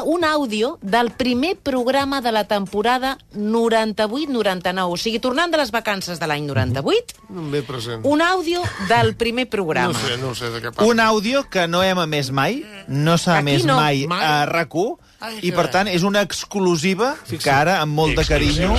un 0.00 0.24
àudio 0.24 0.78
del 0.80 1.10
primer 1.12 1.58
programa 1.60 2.22
de 2.24 2.32
la 2.32 2.44
temporada 2.48 3.18
98-99. 3.36 4.88
O 4.88 4.96
sigui, 4.96 5.18
tornant 5.20 5.52
de 5.52 5.58
les 5.60 5.70
vacances 5.70 6.16
de 6.18 6.26
l'any 6.26 6.46
98, 6.48 7.14
No 7.28 7.40
em 7.42 7.50
ve 7.52 7.62
present. 7.62 8.00
un 8.08 8.22
àudio 8.22 8.62
del 8.88 9.14
primer 9.16 9.48
programa. 9.52 9.92
No 9.92 9.98
sé, 10.08 10.16
no 10.16 10.34
sé 10.34 10.48
de 10.50 10.62
què 10.62 10.72
parla. 10.72 10.88
Un 10.90 11.00
àudio 11.00 11.44
que 11.50 11.68
no 11.68 11.82
hem 11.82 11.98
emès 12.06 12.30
mai, 12.32 12.64
no 12.88 13.18
s'ha 13.18 13.38
emès 13.40 13.66
no. 13.68 13.76
mai 13.76 14.06
Mai. 14.06 14.24
a 14.24 14.46
RAC1, 14.48 14.96
Ai, 15.22 15.36
i 15.46 15.52
per 15.54 15.68
tant 15.70 15.86
és 15.86 16.02
una 16.02 16.18
exclusiva 16.24 17.12
que 17.30 17.50
ara, 17.50 17.76
amb 17.80 17.94
molt 17.94 18.16
de 18.18 18.24
carinyo, 18.26 18.72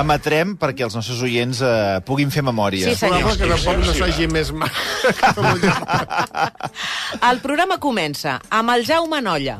emetrem 0.00 0.54
perquè 0.56 0.86
els 0.86 0.94
nostres 0.96 1.20
oients 1.20 1.60
eh, 1.60 2.00
puguin 2.06 2.30
fer 2.32 2.40
memòria. 2.46 2.88
Sí, 2.88 2.94
senyor. 2.96 3.36
Que 3.36 3.44
tampoc 3.50 3.76
no 3.84 3.92
s'hagi 3.92 4.24
més 4.32 4.52
mai. 4.56 4.70
El 7.30 7.42
programa 7.44 7.76
comença 7.82 8.38
amb 8.48 8.72
el 8.72 8.86
Jaume 8.88 9.20
Nolla, 9.20 9.58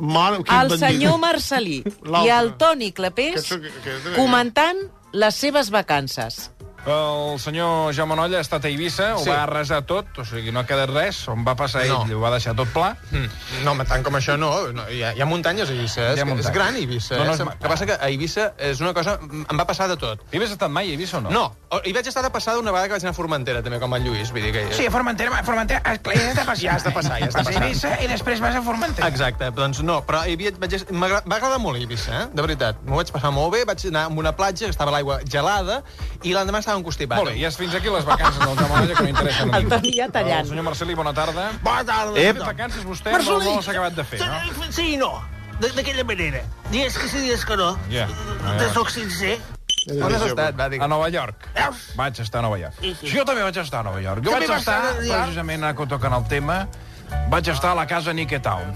Mare, 0.00 0.42
quin 0.44 0.56
el 0.58 0.78
senyor 0.78 1.18
Marcelí 1.20 1.82
i 2.24 2.28
el 2.32 2.54
Toni 2.56 2.90
Clapés 2.92 3.44
Que- 3.48 3.60
que- 3.60 3.70
que- 3.84 4.14
comentant 4.16 4.78
les 5.12 5.34
seves 5.34 5.70
vacances. 5.70 6.50
El 6.86 7.38
senyor 7.38 7.92
Jaume 7.94 8.16
Nolla 8.16 8.38
ha 8.38 8.40
estat 8.40 8.64
a 8.64 8.68
Eivissa, 8.68 9.10
Sí. 9.18 9.28
ho 9.28 9.32
va 9.32 9.42
arrasar 9.42 9.82
tot, 9.86 10.06
o 10.18 10.24
sigui, 10.24 10.50
no 10.50 10.60
ha 10.60 10.66
quedat 10.66 10.88
res, 10.90 11.28
on 11.28 11.44
va 11.44 11.54
passar 11.54 11.84
No. 11.86 12.04
ell, 12.06 12.14
ho 12.14 12.20
va 12.20 12.30
deixar 12.30 12.54
tot 12.56 12.68
pla. 12.72 12.96
Mm. 13.10 13.26
No, 13.64 13.72
home, 13.72 13.84
tant 13.84 14.02
com 14.02 14.14
això 14.16 14.38
no. 14.38 14.72
no 14.72 14.88
hi, 14.88 15.02
ha, 15.02 15.12
hi 15.14 15.20
ha 15.20 15.26
muntanyes 15.26 15.68
a 15.68 15.72
Eivissa. 15.72 16.12
És, 16.12 16.24
muntanyes. 16.24 16.46
és 16.46 16.52
gran 16.54 16.76
Eivissa. 16.76 17.16
No, 17.18 17.24
no, 17.26 17.34
eh? 17.34 17.40
El 17.40 17.58
que 17.58 17.68
passa 17.68 17.86
que 17.86 17.92
a 17.92 18.08
Eivissa 18.08 18.54
és 18.58 18.80
una 18.80 18.94
cosa... 18.94 19.18
Em 19.20 19.58
va 19.58 19.66
passar 19.66 19.88
de 19.88 19.96
tot. 19.96 20.20
Hi 20.32 20.36
havies 20.40 20.52
estat 20.52 20.70
mai 20.70 20.88
a 20.88 20.92
Eivissa 20.96 21.18
o 21.18 21.20
no? 21.20 21.30
No, 21.30 21.52
hi 21.84 21.92
vaig 21.92 22.06
estar 22.06 22.22
de 22.22 22.30
passada 22.30 22.58
una 22.58 22.70
vegada 22.72 22.88
que 22.88 22.94
vaig 22.94 23.04
anar 23.04 23.12
a 23.12 23.18
Formentera, 23.20 23.62
també, 23.62 23.78
com 23.78 23.94
en 23.94 24.04
Lluís. 24.04 24.32
Vull 24.32 24.42
dir 24.42 24.52
que... 24.52 24.64
Sí, 24.72 24.86
a 24.86 24.90
Formentera, 24.90 25.36
a 25.38 25.44
Formentera, 25.44 25.82
has 25.84 26.00
de 26.00 26.44
passar. 26.44 26.56
Ja 26.64 26.74
has 26.76 26.84
de 26.84 26.90
passar, 26.92 27.18
ja 27.20 27.26
has 27.26 27.34
de 27.34 27.38
Vas 27.40 27.46
a 27.46 27.50
passar. 27.50 27.62
Eivissa 27.64 27.92
i 28.02 28.08
després 28.08 28.40
vas 28.40 28.56
a 28.56 28.62
Formentera. 28.62 29.08
Exacte, 29.08 29.50
doncs 29.50 29.82
no, 29.82 30.00
però 30.06 30.24
hi 30.26 30.32
havia, 30.38 30.52
vaig, 30.58 30.78
va 30.90 31.36
agradar 31.36 31.58
molt 31.60 31.76
Eivissa, 31.76 32.22
eh? 32.22 32.26
de 32.32 32.42
veritat. 32.42 32.80
M'ho 32.86 32.96
vaig 32.96 33.12
passar 33.12 33.30
molt 33.36 33.52
bé, 33.52 33.64
vaig 33.68 33.84
anar 33.92 34.04
a 34.08 34.08
una 34.08 34.32
platja 34.32 34.64
que 34.64 34.70
estava 34.72 34.90
l'aigua 34.96 35.20
gelada 35.28 35.82
i 36.22 36.32
l'endemà 36.32 36.62
estava 36.70 36.84
constipat. 36.86 37.18
Molt 37.20 37.30
bé, 37.32 37.36
ja 37.42 37.48
és 37.50 37.56
fins 37.58 37.74
aquí 37.74 37.90
les 37.90 38.04
vacances 38.08 38.38
del 38.40 38.56
Jaume 38.56 38.78
Nolla, 38.78 38.94
que 38.94 39.02
no 39.02 39.08
interessen 39.10 39.54
a 39.54 39.58
El. 39.58 39.68
Toni 39.68 39.92
ja 39.98 40.08
tallant. 40.08 40.40
El 40.46 40.48
senyor 40.54 40.64
Marcelí, 40.70 40.94
bona 40.94 41.12
tarda. 41.12 41.50
Bona 41.62 41.84
tarda. 41.84 42.14
Ep. 42.20 42.36
Les 42.38 42.46
vacances 42.46 42.84
vostè 42.86 43.12
Marcelí. 43.12 43.44
no, 43.44 43.50
no 43.50 43.56
les 43.58 43.68
ha 43.68 43.70
acabat 43.76 43.94
de 43.98 44.04
fer, 44.04 44.20
no? 44.24 44.72
Sí 44.72 44.94
i 44.94 44.96
no. 44.96 45.12
De- 45.60 45.68
D'aquella 45.76 46.04
manera. 46.04 46.40
Dies 46.70 46.96
que 46.96 47.08
sí, 47.08 47.18
dies 47.20 47.44
que 47.44 47.56
no. 47.56 47.74
Ja. 47.90 48.06
Te 48.58 48.70
soc 48.72 48.88
sincer. 48.88 49.38
On 49.90 50.12
has 50.14 50.22
estat? 50.22 50.54
Va, 50.58 50.66
A. 50.84 50.88
Nova 50.88 51.08
York. 51.08 51.48
Veus? 51.54 51.90
Vaig 51.96 52.18
estar 52.20 52.38
a 52.40 52.42
Nova 52.42 52.58
York. 52.58 52.74
Sí, 52.80 52.94
sí. 53.00 53.10
Jo 53.12 53.24
també 53.24 53.42
vaig 53.42 53.56
estar 53.56 53.80
a 53.80 53.82
Nova 53.82 54.00
York. 54.00 54.22
Jo 54.24 54.30
També 54.32 54.46
vaig 54.46 54.58
estar, 54.58 54.78
a 54.78 54.94
precisament, 55.24 55.64
ara 55.64 55.74
que 55.76 55.86
tocant 55.86 56.14
el 56.14 56.24
tema, 56.28 56.66
vaig 57.28 57.48
estar 57.48 57.72
a 57.72 57.74
la 57.74 57.86
casa 57.86 58.12
Nicketown. 58.12 58.72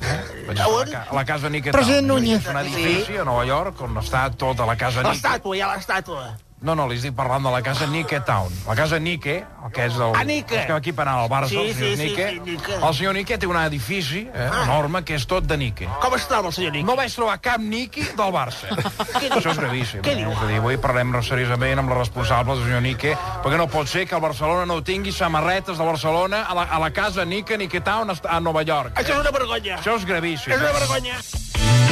Eh? 0.00 0.44
Vaig 0.46 0.58
estar 0.58 0.66
a 0.66 0.78
la, 0.78 0.84
ca- 0.90 1.06
a 1.10 1.14
la 1.14 1.24
casa 1.24 1.48
Nicketown. 1.50 1.72
President 1.80 2.06
Núñez. 2.10 2.40
És 2.42 2.46
un 2.50 2.58
edifici 2.58 3.16
a 3.18 3.24
Nova 3.24 3.44
York 3.46 3.80
on 3.82 3.94
està 4.02 4.30
tota 4.36 4.66
la 4.66 4.76
casa 4.76 5.02
Nick. 5.02 5.14
L'estàtua, 5.14 5.56
hi 5.56 5.60
ha 5.60 5.70
l'estàtua. 5.74 6.24
No, 6.64 6.72
no, 6.72 6.86
li 6.88 6.96
estic 6.96 7.12
parlant 7.12 7.44
de 7.44 7.50
la 7.52 7.60
casa 7.60 7.84
Nicketown. 7.86 8.52
La 8.66 8.74
casa 8.74 8.96
Nike, 8.98 9.34
el 9.66 9.72
que 9.74 9.84
és 9.84 9.98
el... 10.00 10.14
Ah, 10.16 10.22
Nike. 10.24 10.56
Els 10.56 10.66
que 10.70 10.72
aquí 10.72 10.94
per 10.96 11.04
anar 11.04 11.26
al 11.26 11.28
Barça, 11.28 11.50
Sí, 11.52 11.58
el 11.60 11.74
senyor 11.74 11.90
sí, 11.90 11.96
sí, 11.96 12.06
Nike. 12.08 12.28
sí, 12.30 12.40
Nike. 12.46 12.78
El 12.78 12.94
senyor 12.96 13.14
Nike 13.18 13.38
té 13.38 13.46
un 13.50 13.58
edifici 13.60 14.22
eh, 14.32 14.48
Ah. 14.48 14.62
enorme 14.64 15.02
que 15.04 15.14
és 15.18 15.26
tot 15.28 15.44
de 15.44 15.58
Nike. 15.60 15.88
Com 16.00 16.16
es 16.16 16.24
troba 16.30 16.48
el 16.48 16.56
senyor 16.56 16.72
Nick? 16.72 16.86
No 16.88 16.96
vaig 16.96 17.12
trobar 17.12 17.36
cap 17.44 17.60
Nike 17.60 18.06
del 18.16 18.32
Barça. 18.32 18.72
Això 19.36 19.52
és 19.52 19.60
gravíssim. 19.60 20.00
Què 20.00 20.16
eh? 20.16 20.18
diu? 20.22 20.32
Dir, 20.48 20.58
avui 20.62 20.80
parlem 20.80 21.12
seriosament 21.20 21.84
amb 21.84 21.92
la 21.92 22.00
responsable 22.00 22.56
del 22.56 22.64
senyor 22.64 22.84
Nike, 22.88 23.14
perquè 23.44 23.60
no 23.60 23.68
pot 23.68 23.92
ser 23.92 24.08
que 24.08 24.16
el 24.16 24.24
Barcelona 24.24 24.64
no 24.64 24.80
tingui 24.82 25.12
samarretes 25.12 25.76
de 25.76 25.84
Barcelona 25.84 26.46
a 26.48 26.56
la, 26.56 26.64
a 26.64 26.80
la 26.80 26.92
casa 26.96 27.28
Nike 27.28 27.58
Nicketown 27.60 28.08
a 28.24 28.40
Nova 28.40 28.64
York. 28.64 28.96
Això 28.96 29.18
és 29.18 29.20
una 29.20 29.36
vergonya. 29.36 29.82
Això 29.82 29.98
és 30.00 30.08
gravíssim. 30.08 30.56
És 30.56 30.64
una 30.64 30.72
eh? 30.72 31.43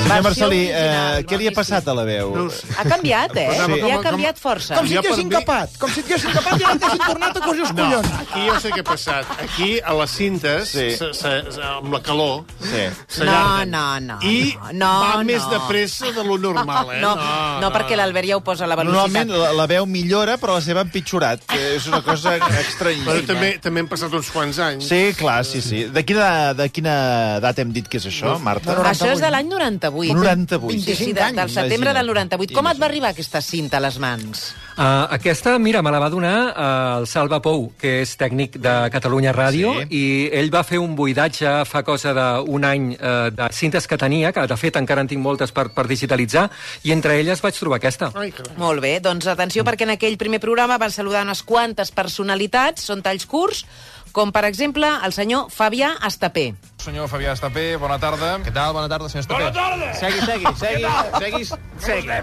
Senyor 0.03 0.25
Marcelí, 0.27 0.61
eh, 0.69 1.23
què 1.29 1.38
li 1.41 1.47
ha 1.49 1.53
passat 1.57 1.87
a 1.88 1.93
la 1.97 2.03
veu? 2.05 2.35
Ha 2.77 2.85
canviat, 2.85 3.33
eh? 3.38 3.47
Sí. 3.55 3.77
Sí. 3.83 3.91
ha 3.95 4.01
canviat 4.03 4.38
força. 4.38 4.75
Com 4.77 4.87
si 4.88 4.97
per 4.99 5.15
mi- 5.17 5.23
incapat, 5.23 5.71
Com 5.79 5.91
si 5.91 6.01
estiguessin 6.03 6.33
capat 6.35 6.61
i 6.61 6.65
no 6.65 6.75
t'haguessin 6.79 7.05
tornat 7.07 7.37
a 7.37 7.41
cosi 7.41 7.61
els 7.61 7.73
No, 7.73 7.83
collons. 7.85 8.09
aquí 8.21 8.43
jo 8.49 8.57
sé 8.61 8.71
què 8.75 8.81
ha 8.81 8.85
passat. 8.85 9.27
Aquí, 9.41 9.71
a 9.81 9.95
les 9.95 10.11
cintes, 10.11 10.69
Sí. 10.69 10.91
se, 10.97 11.15
se, 11.15 11.33
se, 11.53 11.62
amb 11.62 11.93
la 11.95 12.01
calor, 12.03 12.45
Sí. 12.61 12.85
s'allarguen. 13.09 13.71
No, 13.71 14.01
no, 14.01 14.19
no, 14.19 14.19
I 14.23 14.57
no, 14.75 14.87
va 15.01 15.15
no. 15.17 15.25
més 15.25 15.49
de 15.49 15.61
pressa 15.69 16.11
de 16.12 16.25
lo 16.25 16.37
normal, 16.38 16.91
eh? 16.95 17.01
No, 17.01 17.15
no, 17.17 17.61
no 17.61 17.73
perquè 17.73 17.97
l'Albert 17.97 18.29
ja 18.29 18.37
ho 18.37 18.41
posa 18.45 18.65
a 18.65 18.67
la 18.69 18.77
velocitat. 18.77 19.03
Normalment 19.09 19.31
la, 19.41 19.53
la 19.53 19.67
veu 19.67 19.87
millora, 19.87 20.37
però 20.37 20.55
la 20.55 20.61
seva 20.61 20.81
ha 20.81 20.83
empitjorat. 20.85 21.41
És 21.57 21.87
una 21.87 22.03
cosa 22.03 22.37
estranyíssima. 22.67 23.12
Però 23.12 23.27
també, 23.27 23.59
també 23.62 23.81
han 23.81 23.88
passat 23.88 24.12
uns 24.12 24.31
quants 24.31 24.59
anys. 24.59 24.88
Sí, 24.88 25.15
clar, 25.17 25.45
sí, 25.45 25.62
sí. 25.62 25.85
De 25.85 26.05
quina, 26.05 26.53
de 26.55 26.69
quina 26.71 27.37
edat 27.38 27.59
hem 27.61 27.73
dit 27.73 27.88
que 27.88 27.97
és 27.97 28.07
això, 28.07 28.38
Marta? 28.38 28.77
Això 28.83 29.11
és 29.12 29.21
de 29.21 29.31
l'any 29.31 29.49
98. 29.49 29.91
98. 29.92 30.59
25 30.72 31.14
de, 31.14 31.31
del 31.37 31.50
setembre 31.52 31.92
del 31.94 32.07
98. 32.07 32.55
Com 32.57 32.68
et 32.72 32.81
va 32.81 32.88
arribar 32.88 33.12
aquesta 33.12 33.40
cinta 33.44 33.78
a 33.78 33.85
les 33.85 33.98
mans? 34.02 34.52
Uh, 34.72 35.05
aquesta, 35.12 35.59
mira, 35.61 35.83
me 35.85 35.90
la 35.92 35.98
va 36.00 36.09
donar 36.09 36.37
uh, 36.48 37.00
el 37.02 37.07
Salva 37.07 37.42
Pou, 37.44 37.66
que 37.78 37.98
és 38.00 38.14
tècnic 38.16 38.57
de 38.57 38.72
Catalunya 38.94 39.35
Ràdio, 39.37 39.74
Sí. 39.76 39.85
sí. 39.85 39.98
i 40.00 40.31
ell 40.40 40.48
va 40.55 40.62
fer 40.64 40.81
un 40.81 40.94
buidatge 40.96 41.52
fa 41.68 41.83
cosa 41.85 42.14
d'un 42.16 42.64
any 42.64 42.94
uh, 42.96 43.28
de 43.31 43.50
cintes 43.52 43.87
que 43.87 43.98
tenia, 44.00 44.33
que 44.33 44.46
de 44.48 44.57
fet 44.57 44.81
encara 44.81 45.05
en 45.05 45.11
tinc 45.12 45.20
moltes 45.20 45.52
per, 45.52 45.68
per 45.76 45.85
digitalitzar, 45.90 46.48
i 46.88 46.92
entre 46.96 47.18
elles 47.20 47.44
vaig 47.44 47.59
trobar 47.61 47.83
aquesta. 47.83 48.11
Ai, 48.16 48.31
carai. 48.33 48.57
Molt 48.57 48.81
bé, 48.81 48.96
doncs 49.05 49.28
atenció 49.28 49.61
perquè 49.68 49.85
en 49.85 49.92
aquell 49.98 50.16
primer 50.16 50.40
programa 50.40 50.81
van 50.81 50.90
saludar 50.94 51.26
unes 51.28 51.44
quantes 51.44 51.92
personalitats, 51.92 52.88
són 52.88 53.05
talls 53.05 53.28
curts, 53.28 53.66
com 54.12 54.33
per 54.33 54.44
exemple 54.48 54.88
el 55.07 55.14
senyor 55.16 55.48
Fabià 55.53 55.94
Estapé. 56.09 56.53
Senyor 56.83 57.09
Fabià 57.11 57.35
Estapé, 57.37 57.77
bona 57.81 57.98
tarda. 58.03 58.37
Què 58.44 58.53
tal? 58.55 58.75
Bona 58.77 58.88
tarda, 58.92 59.09
senyor 59.12 59.27
Estapé. 59.27 59.48
Bona 59.48 59.55
tarda! 59.57 59.92
Segui, 59.98 60.20
segui, 60.27 60.53
segui, 60.61 60.87
segui, 61.18 61.44
segui. 61.87 62.20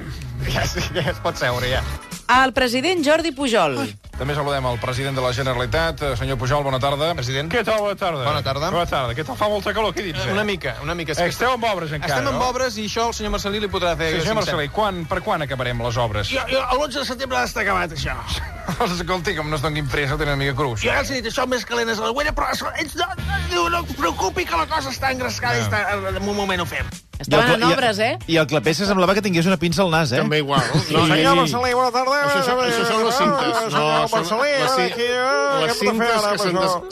Ja, 0.54 0.67
ja 0.95 1.10
es 1.12 1.23
pot 1.23 1.39
seure, 1.39 1.73
ja. 1.73 1.82
El 2.39 2.54
president 2.54 3.02
Jordi 3.06 3.34
Pujol. 3.36 3.82
També 4.19 4.34
saludem 4.36 4.65
el 4.67 4.77
president 4.84 5.15
de 5.15 5.21
la 5.23 5.29
Generalitat, 5.32 6.01
eh, 6.03 6.10
senyor 6.19 6.36
Pujol, 6.38 6.62
bona 6.65 6.77
tarda. 6.84 7.13
President. 7.15 7.47
Què 7.53 7.62
tal, 7.63 7.79
bona 7.79 7.95
tarda? 7.95 8.25
Bona 8.25 8.41
tarda. 8.43 8.69
Bona 8.73 8.86
tarda. 8.86 9.13
Què 9.15 9.23
tal? 9.25 9.38
Fa 9.39 9.47
molta 9.47 9.71
calor 9.73 9.93
aquí 9.95 10.03
dins, 10.03 10.19
eh? 10.25 10.34
Una 10.34 10.43
mica, 10.43 10.75
una 10.84 10.93
mica. 10.93 11.13
Eh, 11.15 11.29
Esteu 11.32 11.53
amb 11.53 11.63
obres 11.63 11.93
encara, 11.95 12.17
Estem 12.17 12.27
amb 12.27 12.38
no? 12.41 12.49
obres 12.49 12.75
i 12.77 12.86
això 12.89 13.08
el 13.08 13.13
senyor 13.15 13.32
Marcelí 13.32 13.62
li 13.63 13.69
podrà 13.71 13.95
fer... 13.95 14.12
Sí, 14.17 14.19
senyor 14.27 14.36
Marcelí, 14.41 14.67
quan, 14.75 15.05
per 15.08 15.21
quan 15.23 15.41
acabarem 15.47 15.79
les 15.88 15.97
obres? 16.03 16.27
Jo, 16.36 16.43
jo, 16.51 16.60
l'11 16.75 16.99
de 16.99 17.05
setembre 17.13 17.38
ha 17.39 17.45
d'estar 17.47 17.63
acabat, 17.63 17.95
això. 17.95 18.17
Escolti, 18.91 19.38
com 19.39 19.47
no 19.49 19.55
es 19.55 19.63
donin 19.63 19.88
pressa, 19.88 20.17
tenen 20.19 20.36
una 20.36 20.43
mica 20.43 20.55
cruz. 20.60 20.82
Jo 20.84 20.91
ja 20.91 20.99
els 20.99 21.10
he 21.15 21.21
dit, 21.21 21.32
això 21.32 21.47
més 21.47 21.63
calent 21.65 21.89
és 21.95 22.03
a 22.03 22.10
la 22.10 22.12
guella, 22.12 22.36
però 22.36 22.51
això, 22.51 22.67
ells 22.75 22.95
no, 22.99 23.08
no, 23.55 23.69
no 23.71 23.86
es 23.88 23.95
preocupi 23.95 24.43
que 24.45 24.58
la 24.60 24.67
cosa 24.67 24.91
està 24.91 25.13
engrescada 25.15 25.58
i 25.58 25.63
està, 25.63 25.86
en 25.95 26.19
un 26.27 26.36
moment 26.36 26.60
ho 26.60 26.67
fem. 26.67 26.91
Estaven 27.19 27.58
en 27.58 27.63
obres, 27.67 27.97
eh? 27.99 28.13
I 28.32 28.38
el 28.39 28.45
clapés 28.47 28.77
semblava 28.79 29.12
que 29.13 29.21
tingués 29.21 29.45
una 29.49 29.58
pinça 29.60 29.82
al 29.84 29.89
nas, 29.91 30.13
eh? 30.15 30.21
També 30.21 30.38
igual. 30.39 30.62
No, 30.93 31.01
Senyor 31.10 31.34
i- 31.36 31.39
Marcelí, 31.41 31.73
bona 31.75 31.91
tarda. 31.91 32.19
Això, 32.29 32.43
són- 32.47 32.62
això 32.63 32.86
són 32.88 33.03
les 33.03 33.17
cintes. 33.17 33.73
No, 33.73 34.08
Marcelí, 34.12 34.50
les, 34.60 34.78
eh, 34.80 35.19
les 35.60 35.67
de 35.67 35.74
fer 35.74 35.89
cintes 35.89 36.26
que 36.32 36.38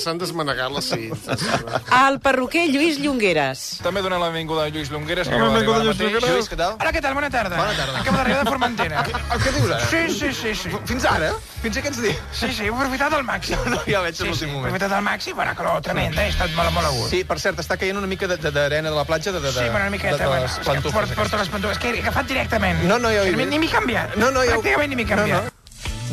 s'han 0.03 0.17
des, 0.17 0.27
desmanegat, 0.27 0.71
les 0.71 0.86
cintes. 0.86 1.45
El 2.08 2.19
perruquer 2.19 2.67
Lluís 2.71 2.99
Llongueres. 2.99 3.80
També 3.84 4.01
donem 4.06 4.19
la 4.21 4.30
benvinguda 4.30 4.65
a 4.67 4.69
Lluís 4.69 4.89
Longueres, 4.91 5.27
que 5.27 5.36
Hola, 5.36 5.45
acaba 5.47 5.58
d'arribar 5.58 5.75
ara 5.75 5.84
benvinguda, 5.84 5.84
Lluís 5.84 5.97
mateix. 5.97 6.13
Longueres. 6.13 6.36
Lluís, 6.38 6.49
què 6.51 6.58
tal? 6.60 6.75
Hola, 6.80 6.91
què 6.95 7.01
tal? 7.01 7.13
Bona 7.17 7.30
tarda. 7.34 7.58
Bona 7.58 7.73
tarda. 7.77 7.99
Acabo 8.01 8.17
d'arribar 8.17 8.43
de 8.43 8.49
Formentera. 8.51 9.03
Què, 9.08 9.13
què 9.43 9.53
dius 9.58 9.71
ara? 9.71 9.88
Sí, 9.91 10.01
sí, 10.19 10.34
sí, 10.34 10.56
sí. 10.56 10.69
Fins 10.86 11.06
ara? 11.10 11.32
Fins 11.62 11.77
aquests 11.82 12.01
dies? 12.03 12.19
Sí, 12.38 12.51
sí, 12.53 12.67
he 12.67 12.69
aprofitat 12.73 13.13
al 13.17 13.23
màxim. 13.27 13.58
No, 13.73 13.82
ja 13.88 14.01
veig 14.06 14.15
Sí, 14.15 14.23
en 14.23 14.34
sí, 14.36 14.45
l'últim 14.45 14.49
he 14.49 14.53
moment. 14.53 14.67
aprofitat 14.71 14.93
al 14.97 15.03
màxim, 15.03 15.36
bona 15.36 15.56
calor 15.58 15.82
tremenda, 15.82 16.23
he 16.23 16.30
estat 16.32 16.53
molt, 16.56 16.71
molt 16.75 16.88
a 16.88 16.91
gust. 16.95 17.10
Sí, 17.12 17.23
per 17.27 17.39
cert, 17.41 17.60
està 17.63 17.77
caient 17.82 17.97
una 17.97 18.08
mica 18.08 18.27
de- 18.30 18.38
de- 18.38 18.51
d'arena 18.51 18.89
de, 18.89 18.95
la 18.95 19.03
platja, 19.06 19.32
de, 19.32 19.39
de, 19.41 19.51
de, 19.51 19.53
Sí, 19.53 19.65
bueno, 19.69 19.88
una 19.88 19.89
miqueta, 19.97 20.17
de, 20.17 20.30
les 20.36 20.51
és 20.51 20.58
que 20.60 20.65
pantufles. 20.69 20.93
porto, 20.93 21.15
porto 21.21 21.38
les 21.41 21.49
pantufles, 21.49 21.80
que 21.82 21.89
he 21.91 21.99
agafat 22.01 22.27
directament. 22.27 22.84
No, 22.88 22.99
no, 22.99 23.10
ja 23.12 23.21
ho 23.21 23.25
he 23.25 23.32
Ni, 23.32 23.38
vist. 23.43 23.49
ni 23.49 23.60
m'he 23.60 23.69
canviat. 23.73 24.15
No, 24.15 24.32
no, 24.32 24.43
ja 24.45 24.56
ho- 24.58 24.62
Pràcticament 24.62 24.89
ni 24.93 25.01
m'he 25.01 25.06
canviat. 25.10 25.51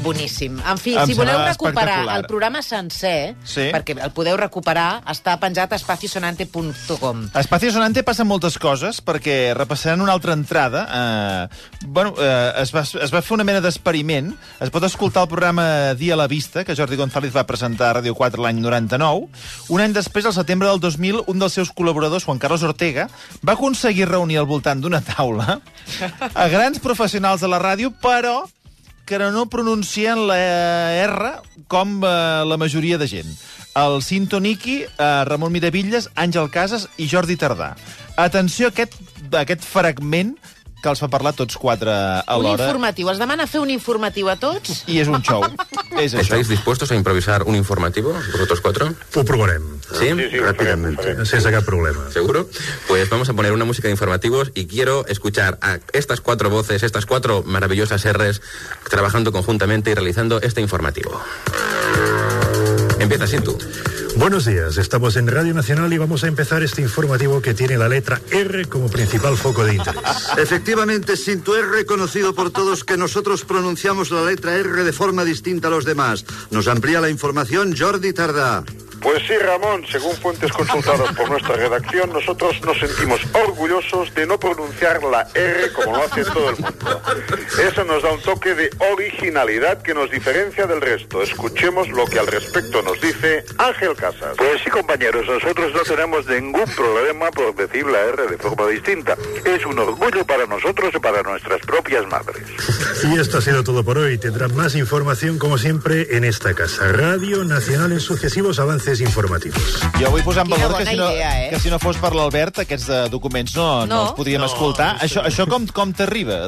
Boníssim. 0.02 0.58
En 0.60 0.78
fi, 0.78 0.96
Em 0.98 1.06
si 1.06 1.14
voleu 1.16 1.38
recuperar 1.44 2.04
el 2.16 2.26
programa 2.26 2.60
sencer, 2.62 3.34
Sí. 3.44 3.70
perquè 3.72 3.96
el 4.02 4.10
podeu 4.12 4.36
recuperar, 4.36 5.02
està 5.08 5.38
penjat 5.40 5.72
a 5.72 5.76
espaciosonante.com. 5.76 7.30
A 7.32 7.40
Espacio 7.40 7.70
Sonante 7.72 8.02
passen 8.02 8.26
moltes 8.26 8.58
coses, 8.58 9.00
perquè 9.04 9.54
repassaran 9.54 10.00
una 10.00 10.12
altra 10.12 10.32
entrada. 10.32 10.86
Eh, 10.92 11.48
bueno, 11.86 12.14
eh, 12.18 12.52
es, 12.62 12.74
va, 12.74 12.82
es 12.82 13.12
va 13.14 13.22
fer 13.22 13.34
una 13.34 13.44
mena 13.44 13.60
d'experiment. 13.60 14.34
Es 14.60 14.70
pot 14.70 14.84
escoltar 14.84 15.22
el 15.24 15.28
programa 15.28 15.94
Dia 15.94 16.14
a 16.14 16.16
la 16.16 16.26
Vista, 16.28 16.64
que 16.64 16.76
Jordi 16.76 16.96
González 16.96 17.34
va 17.34 17.46
presentar 17.46 17.90
a 17.90 18.00
Ràdio 18.00 18.14
4 18.14 18.42
l'any 18.42 18.60
99. 18.60 19.28
Un 19.68 19.80
any 19.80 19.92
després, 19.92 20.26
al 20.26 20.34
setembre 20.34 20.68
del 20.68 20.80
2000, 20.80 21.22
un 21.26 21.38
dels 21.38 21.52
seus 21.52 21.72
col·laboradors, 21.72 22.24
Juan 22.24 22.38
Carlos 22.38 22.62
Ortega, 22.62 23.08
va 23.46 23.54
aconseguir 23.54 24.08
reunir 24.08 24.38
al 24.38 24.46
voltant 24.46 24.80
d'una 24.80 25.00
taula 25.00 25.60
a 26.34 26.48
grans 26.48 26.78
professionals 26.80 27.40
de 27.40 27.48
la 27.48 27.58
ràdio, 27.62 27.92
però 28.02 28.44
que 29.04 29.18
no 29.18 29.46
pronuncien 29.52 30.26
la 30.28 30.38
R 31.04 31.32
com 31.68 32.00
eh, 32.02 32.44
la 32.46 32.56
majoria 32.56 32.98
de 32.98 33.08
gent. 33.08 33.30
El 33.74 34.02
Cinto 34.02 34.40
Niki, 34.40 34.84
eh, 34.84 35.24
Ramon 35.28 35.52
Miravilles, 35.52 36.08
Àngel 36.14 36.50
Casas 36.50 36.88
i 36.96 37.08
Jordi 37.10 37.36
Tardà. 37.36 37.74
Atenció 38.16 38.68
a 38.68 38.74
aquest, 38.74 38.94
a 39.32 39.42
aquest 39.42 39.64
fragment 39.66 40.36
que 40.84 40.92
els 40.92 41.00
fa 41.00 41.08
parlar 41.08 41.32
tots 41.36 41.56
quatre 41.60 41.90
Un 41.90 42.34
alhora. 42.36 42.68
informatiu. 42.68 43.08
Es 43.10 43.20
demana 43.22 43.46
fer 43.48 43.62
un 43.64 43.72
informatiu 43.72 44.28
a 44.28 44.36
tots? 44.36 44.82
I 44.92 45.00
és 45.00 45.08
un 45.08 45.22
show. 45.24 45.44
és 46.04 46.12
això. 46.12 46.20
¿Estáis 46.20 46.50
dispuestos 46.52 46.92
a 46.92 46.98
improvisar 46.98 47.44
un 47.48 47.56
informativo, 47.56 48.12
vosotros 48.12 48.60
cuatro? 48.60 48.92
Ho 49.14 49.24
provarem. 49.24 49.64
¿Sí? 49.98 50.12
Rápidamente. 50.38 51.24
Sense 51.24 51.50
cap 51.50 51.64
problema. 51.64 52.10
¿Seguro? 52.10 52.48
Pues 52.88 53.08
vamos 53.08 53.28
a 53.28 53.34
poner 53.34 53.52
una 53.52 53.64
música 53.64 53.88
de 53.88 53.92
informativos 53.92 54.52
y 54.54 54.66
quiero 54.66 55.06
escuchar 55.06 55.58
a 55.62 55.78
estas 55.92 56.20
cuatro 56.20 56.50
voces, 56.50 56.82
estas 56.82 57.06
cuatro 57.06 57.42
maravillosas 57.46 58.04
R's, 58.04 58.42
trabajando 58.90 59.32
conjuntamente 59.32 59.90
y 59.90 59.94
realizando 59.94 60.40
este 60.40 60.60
informativo. 60.60 61.20
Empieza, 62.98 63.26
tú. 63.42 63.58
Buenos 64.16 64.44
días, 64.44 64.78
estamos 64.78 65.16
en 65.16 65.26
Radio 65.26 65.54
Nacional 65.54 65.92
y 65.92 65.98
vamos 65.98 66.22
a 66.22 66.28
empezar 66.28 66.62
este 66.62 66.82
informativo 66.82 67.42
que 67.42 67.52
tiene 67.52 67.76
la 67.76 67.88
letra 67.88 68.20
R 68.30 68.66
como 68.66 68.88
principal 68.88 69.36
foco 69.36 69.64
de 69.64 69.74
interés. 69.74 70.02
Efectivamente, 70.38 71.16
Sinto 71.16 71.56
es 71.56 71.68
reconocido 71.68 72.32
por 72.32 72.50
todos 72.50 72.84
que 72.84 72.96
nosotros 72.96 73.44
pronunciamos 73.44 74.12
la 74.12 74.24
letra 74.24 74.54
R 74.54 74.84
de 74.84 74.92
forma 74.92 75.24
distinta 75.24 75.66
a 75.66 75.72
los 75.72 75.84
demás. 75.84 76.24
Nos 76.50 76.68
amplía 76.68 77.00
la 77.00 77.10
información 77.10 77.74
Jordi 77.76 78.12
Tardá. 78.12 78.64
Pues 79.04 79.22
sí, 79.26 79.36
Ramón, 79.36 79.84
según 79.86 80.16
fuentes 80.16 80.50
consultadas 80.50 81.14
por 81.14 81.28
nuestra 81.28 81.56
redacción, 81.56 82.10
nosotros 82.10 82.58
nos 82.64 82.78
sentimos 82.78 83.20
orgullosos 83.34 84.14
de 84.14 84.26
no 84.26 84.40
pronunciar 84.40 85.02
la 85.02 85.28
R 85.34 85.72
como 85.74 85.98
lo 85.98 86.04
hace 86.04 86.24
todo 86.24 86.48
el 86.48 86.56
mundo. 86.56 87.02
Eso 87.62 87.84
nos 87.84 88.02
da 88.02 88.12
un 88.12 88.22
toque 88.22 88.54
de 88.54 88.70
originalidad 88.94 89.82
que 89.82 89.92
nos 89.92 90.10
diferencia 90.10 90.66
del 90.66 90.80
resto. 90.80 91.22
Escuchemos 91.22 91.86
lo 91.90 92.06
que 92.06 92.18
al 92.18 92.26
respecto 92.26 92.80
nos 92.80 92.98
dice 92.98 93.44
Ángel 93.58 93.94
Casas. 93.94 94.38
Pues 94.38 94.62
sí, 94.64 94.70
compañeros, 94.70 95.26
nosotros 95.26 95.74
no 95.74 95.82
tenemos 95.82 96.26
ningún 96.26 96.64
problema 96.74 97.30
por 97.30 97.54
decir 97.54 97.84
la 97.84 98.00
R 98.06 98.26
de 98.26 98.38
forma 98.38 98.66
distinta. 98.68 99.18
Es 99.44 99.66
un 99.66 99.78
orgullo 99.78 100.24
para 100.24 100.46
nosotros 100.46 100.94
y 100.94 100.98
para 100.98 101.22
nuestras 101.22 101.60
propias 101.60 102.06
madres. 102.06 102.42
Y 103.04 103.18
esto 103.18 103.36
ha 103.36 103.42
sido 103.42 103.62
todo 103.62 103.84
por 103.84 103.98
hoy. 103.98 104.16
Tendrán 104.16 104.56
más 104.56 104.74
información, 104.74 105.38
como 105.38 105.58
siempre, 105.58 106.16
en 106.16 106.24
esta 106.24 106.54
casa. 106.54 106.90
Radio 106.90 107.44
Nacional 107.44 107.92
en 107.92 108.00
sucesivos 108.00 108.58
avances 108.58 108.93
informativos. 109.00 109.62
Jo 110.00 110.10
vull 110.10 110.22
posar 110.22 110.44
en 110.44 110.52
Quina 110.52 110.66
valor 110.68 110.78
que 110.84 110.90
si, 110.90 110.96
no, 110.96 111.10
idea, 111.12 111.30
eh? 111.46 111.50
que 111.50 111.60
si 111.60 111.70
no 111.70 111.78
fos 111.78 111.96
per 111.96 112.12
l'Albert, 112.14 112.58
aquests 112.64 112.88
eh, 112.88 113.00
documents 113.10 113.54
no, 113.56 113.86
no, 113.86 113.94
No. 113.94 114.02
els 114.08 114.12
podríem 114.18 114.40
No, 114.40 114.46
escoltar. 114.46 114.94
no. 114.94 115.00
Això, 115.00 115.22
això 115.24 115.46
com, 115.48 115.66
com 115.66 115.92
t'arriba? 115.92 116.44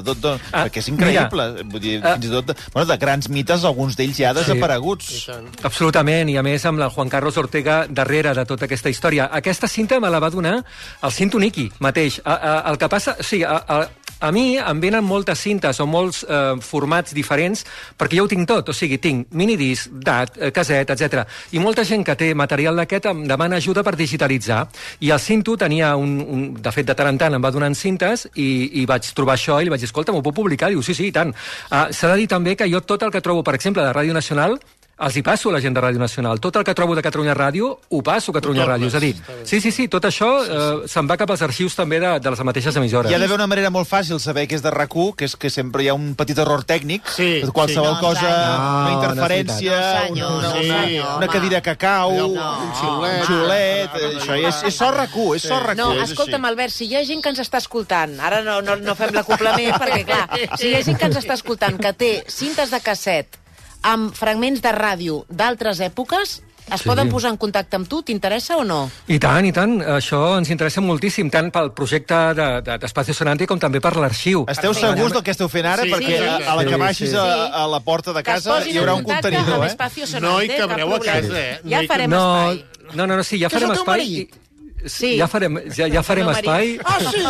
Ah, 0.52 0.64
Perquè 0.66 0.78
és 0.78 0.88
increïble. 0.88 1.48
mira. 1.52 1.64
Vull 1.70 1.80
dir, 1.80 2.00
Ah. 2.04 2.14
fins 2.14 2.26
i 2.26 2.30
tot, 2.30 2.46
de, 2.46 2.54
bueno, 2.72 2.86
de 2.92 2.96
grans 2.98 3.28
mites, 3.28 3.64
alguns 3.64 3.96
d'ells 3.96 4.16
ja 4.16 4.32
desapareguts. 4.34 5.28
Absolutament, 5.62 6.28
i 6.30 6.36
a 6.36 6.42
més 6.42 6.64
amb 6.68 6.78
la 6.78 6.90
Juan 6.90 7.08
Carlos 7.08 7.36
Ortega 7.36 7.86
darrere 7.88 8.34
de 8.34 8.44
tota 8.44 8.66
aquesta 8.66 8.90
història. 8.90 9.28
Aquesta 9.32 9.68
cinta 9.68 9.98
me 10.00 10.10
la 10.10 10.18
va 10.20 10.30
donar 10.30 10.64
el 11.02 11.12
Cinto 11.12 11.38
Niki 11.38 11.70
mateix. 11.80 12.20
A, 12.24 12.34
a, 12.34 12.70
el 12.70 12.78
que 12.78 12.88
passa... 12.88 13.16
Sí, 13.20 13.42
a, 13.42 13.56
a, 13.66 13.80
a 14.20 14.30
mi 14.32 14.56
em 14.56 14.80
venen 14.80 15.04
moltes 15.04 15.40
cintes 15.44 15.80
o 15.80 15.86
molts 15.86 16.22
eh, 16.24 16.56
formats 16.64 17.14
diferents 17.16 17.64
perquè 17.98 18.18
jo 18.18 18.24
ho 18.24 18.30
tinc 18.30 18.46
tot, 18.48 18.70
o 18.70 18.74
sigui, 18.76 18.98
tinc 19.02 19.32
minidisc, 19.36 19.90
DAT, 19.92 20.38
eh, 20.38 20.50
caset, 20.54 20.90
etc. 20.94 21.26
I 21.52 21.60
molta 21.60 21.84
gent 21.84 22.04
que 22.06 22.16
té 22.16 22.32
material 22.34 22.76
d'aquest 22.80 23.10
em 23.12 23.24
demana 23.28 23.60
ajuda 23.60 23.84
per 23.84 23.96
digitalitzar. 23.96 24.64
I 25.00 25.12
el 25.12 25.20
Cinto 25.20 25.56
tenia 25.56 25.94
un, 25.96 26.18
un... 26.20 26.46
De 26.62 26.72
fet, 26.72 26.86
de 26.86 26.96
tant 26.96 27.10
en 27.10 27.18
tant 27.20 27.36
em 27.36 27.42
va 27.42 27.52
donant 27.52 27.76
cintes 27.76 28.26
i, 28.34 28.82
i 28.82 28.86
vaig 28.88 29.10
trobar 29.16 29.36
això 29.36 29.60
i 29.60 29.66
li 29.66 29.72
vaig 29.72 29.84
dir, 29.84 29.90
escolta, 29.90 30.14
m'ho 30.14 30.24
puc 30.24 30.38
publicar? 30.40 30.70
Diu, 30.72 30.82
sí, 30.82 30.96
sí, 30.96 31.10
i 31.10 31.14
tant. 31.14 31.34
Uh, 31.70 31.86
S'ha 31.92 32.12
de 32.12 32.22
dir 32.22 32.30
també 32.30 32.56
que 32.56 32.68
jo 32.70 32.80
tot 32.80 33.04
el 33.04 33.12
que 33.12 33.22
trobo, 33.24 33.44
per 33.46 33.56
exemple, 33.58 33.84
de 33.84 33.92
Ràdio 33.92 34.16
Nacional, 34.16 34.58
els 34.96 35.16
hi 35.16 35.22
passo 35.22 35.50
a 35.50 35.52
la 35.52 35.60
gent 35.60 35.74
de 35.76 35.80
Ràdio 35.84 36.00
Nacional. 36.00 36.40
Tot 36.40 36.56
el 36.56 36.64
que 36.64 36.72
trobo 36.74 36.94
de 36.96 37.02
Catalunya 37.04 37.34
Ràdio, 37.36 37.68
ho 37.90 37.98
passo 38.02 38.32
a 38.32 38.36
Catalunya 38.38 38.64
Ràdio. 38.64 38.88
És 38.88 38.94
a 38.96 39.00
dir, 39.02 39.12
sí, 39.44 39.60
sí, 39.60 39.70
sí, 39.70 39.88
tot 39.92 40.06
això 40.08 40.28
eh, 40.40 40.88
se'n 40.88 41.08
va 41.10 41.18
cap 41.20 41.30
als 41.34 41.42
arxius 41.44 41.76
també 41.76 42.00
de, 42.00 42.14
de 42.22 42.32
les 42.32 42.40
mateixes 42.48 42.78
emissores. 42.80 43.12
Hi 43.12 43.16
ha 43.16 43.20
d'haver 43.20 43.36
una 43.36 43.48
manera 43.50 43.70
molt 43.74 43.88
fàcil 43.90 44.20
saber 44.22 44.46
que 44.48 44.56
és 44.56 44.64
de 44.64 44.72
rac 44.72 44.96
que 45.16 45.26
és 45.26 45.36
que 45.36 45.50
sempre 45.50 45.84
hi 45.84 45.90
ha 45.90 45.94
un 45.98 46.14
petit 46.16 46.38
error 46.38 46.64
tècnic, 46.64 47.04
sí, 47.12 47.42
qualsevol 47.52 47.96
sí. 47.98 48.00
cosa, 48.00 48.24
No, 48.26 48.56
una 48.56 48.88
no, 48.88 48.96
interferència, 48.96 49.76
no, 49.76 50.06
senyor, 50.06 50.30
una, 50.30 50.48
no, 50.48 50.64
una, 50.64 50.80
senyor, 50.80 51.16
una 51.18 51.28
cadira 51.28 51.60
que 51.60 51.76
cau, 51.76 52.12
un 52.16 52.72
xiulet, 52.80 53.20
un 53.20 53.26
xiulet, 53.26 53.96
eh, 54.00 54.10
això 54.16 54.38
és, 54.40 54.62
és 54.70 54.78
so 54.78 54.90
rac 54.94 55.16
és 55.34 55.48
so 55.50 55.58
rac 55.60 55.76
No, 55.76 55.92
és 55.92 56.12
escolta'm. 56.12 56.44
Albert, 56.48 56.72
si 56.72 56.86
hi 56.88 56.96
ha 56.96 57.04
gent 57.04 57.20
que 57.20 57.34
ens 57.34 57.42
està 57.42 57.60
escoltant, 57.60 58.16
ara 58.20 58.40
no, 58.46 58.62
no, 58.64 58.78
no 58.80 58.94
fem 58.96 59.12
l'acoplament, 59.12 59.74
perquè, 59.82 60.04
clar, 60.08 60.24
si 60.56 60.70
hi 60.70 60.78
ha 60.78 60.84
gent 60.86 60.96
que 60.96 61.10
ens 61.10 61.20
està 61.20 61.36
escoltant 61.36 61.76
que 61.82 61.92
té 61.92 62.12
cintes 62.32 62.72
de 62.72 62.80
casset 62.80 63.42
amb 63.86 64.10
fragments 64.18 64.60
de 64.64 64.72
ràdio 64.74 65.22
d'altres 65.30 65.78
èpoques, 65.84 66.42
es 66.66 66.80
Sí. 66.82 66.88
poden 66.88 67.08
posar 67.08 67.30
en 67.30 67.36
contacte 67.38 67.76
amb 67.78 67.86
tu? 67.86 68.00
T'interessa 68.02 68.56
o 68.58 68.64
no? 68.66 68.90
I 69.06 69.20
tant, 69.22 69.46
i 69.46 69.52
tant. 69.54 69.76
Això 69.80 70.36
ens 70.38 70.50
interessa 70.50 70.80
moltíssim, 70.82 71.30
tant 71.30 71.52
pel 71.54 71.70
projecte 71.72 72.14
de- 72.34 72.60
de- 72.66 72.78
d'Espacio 72.82 73.14
de, 73.14 73.18
Sonante 73.18 73.46
com 73.46 73.60
també 73.62 73.80
per 73.80 73.94
l'arxiu. 73.96 74.44
Esteu 74.48 74.74
segurs 74.74 75.12
del 75.12 75.22
que 75.22 75.30
esteu 75.30 75.48
fent 75.48 75.66
ara? 75.66 75.84
Sí, 75.84 75.90
perquè 75.92 76.18
sí, 76.18 76.24
a, 76.24 76.52
a 76.52 76.56
la 76.56 76.64
que 76.64 76.74
sí, 76.74 76.80
baixis 76.80 77.10
sí. 77.10 77.16
a, 77.16 77.46
a 77.62 77.68
la 77.68 77.78
porta 77.80 78.12
de 78.12 78.22
casa 78.24 78.58
hi 78.66 78.76
haurà 78.78 78.94
un 78.94 79.04
contacte 79.04 79.30
contenidor, 79.30 79.64
eh? 79.66 80.06
Sonante, 80.06 80.56
cap 80.56 80.70
problema. 80.70 81.38
eh? 81.38 81.60
Ja 81.70 81.82
farem 81.86 82.10
no, 82.10 82.50
espai. 82.50 82.64
No, 82.94 83.06
no, 83.06 83.16
no, 83.16 83.22
sí, 83.22 83.38
ja 83.38 83.48
Que 83.48 83.54
és 83.56 83.62
farem 83.62 83.70
el 83.70 83.76
teu 83.76 83.82
espai. 83.84 83.98
marit? 84.00 84.34
i- 84.34 84.45
Sí. 84.86 85.16
Ja 85.18 85.26
farem, 85.30 85.58
ja, 85.74 85.88
ja 85.90 86.02
farem 86.06 86.28
espai. 86.32 86.76
Ah, 86.86 86.98
sí? 87.02 87.22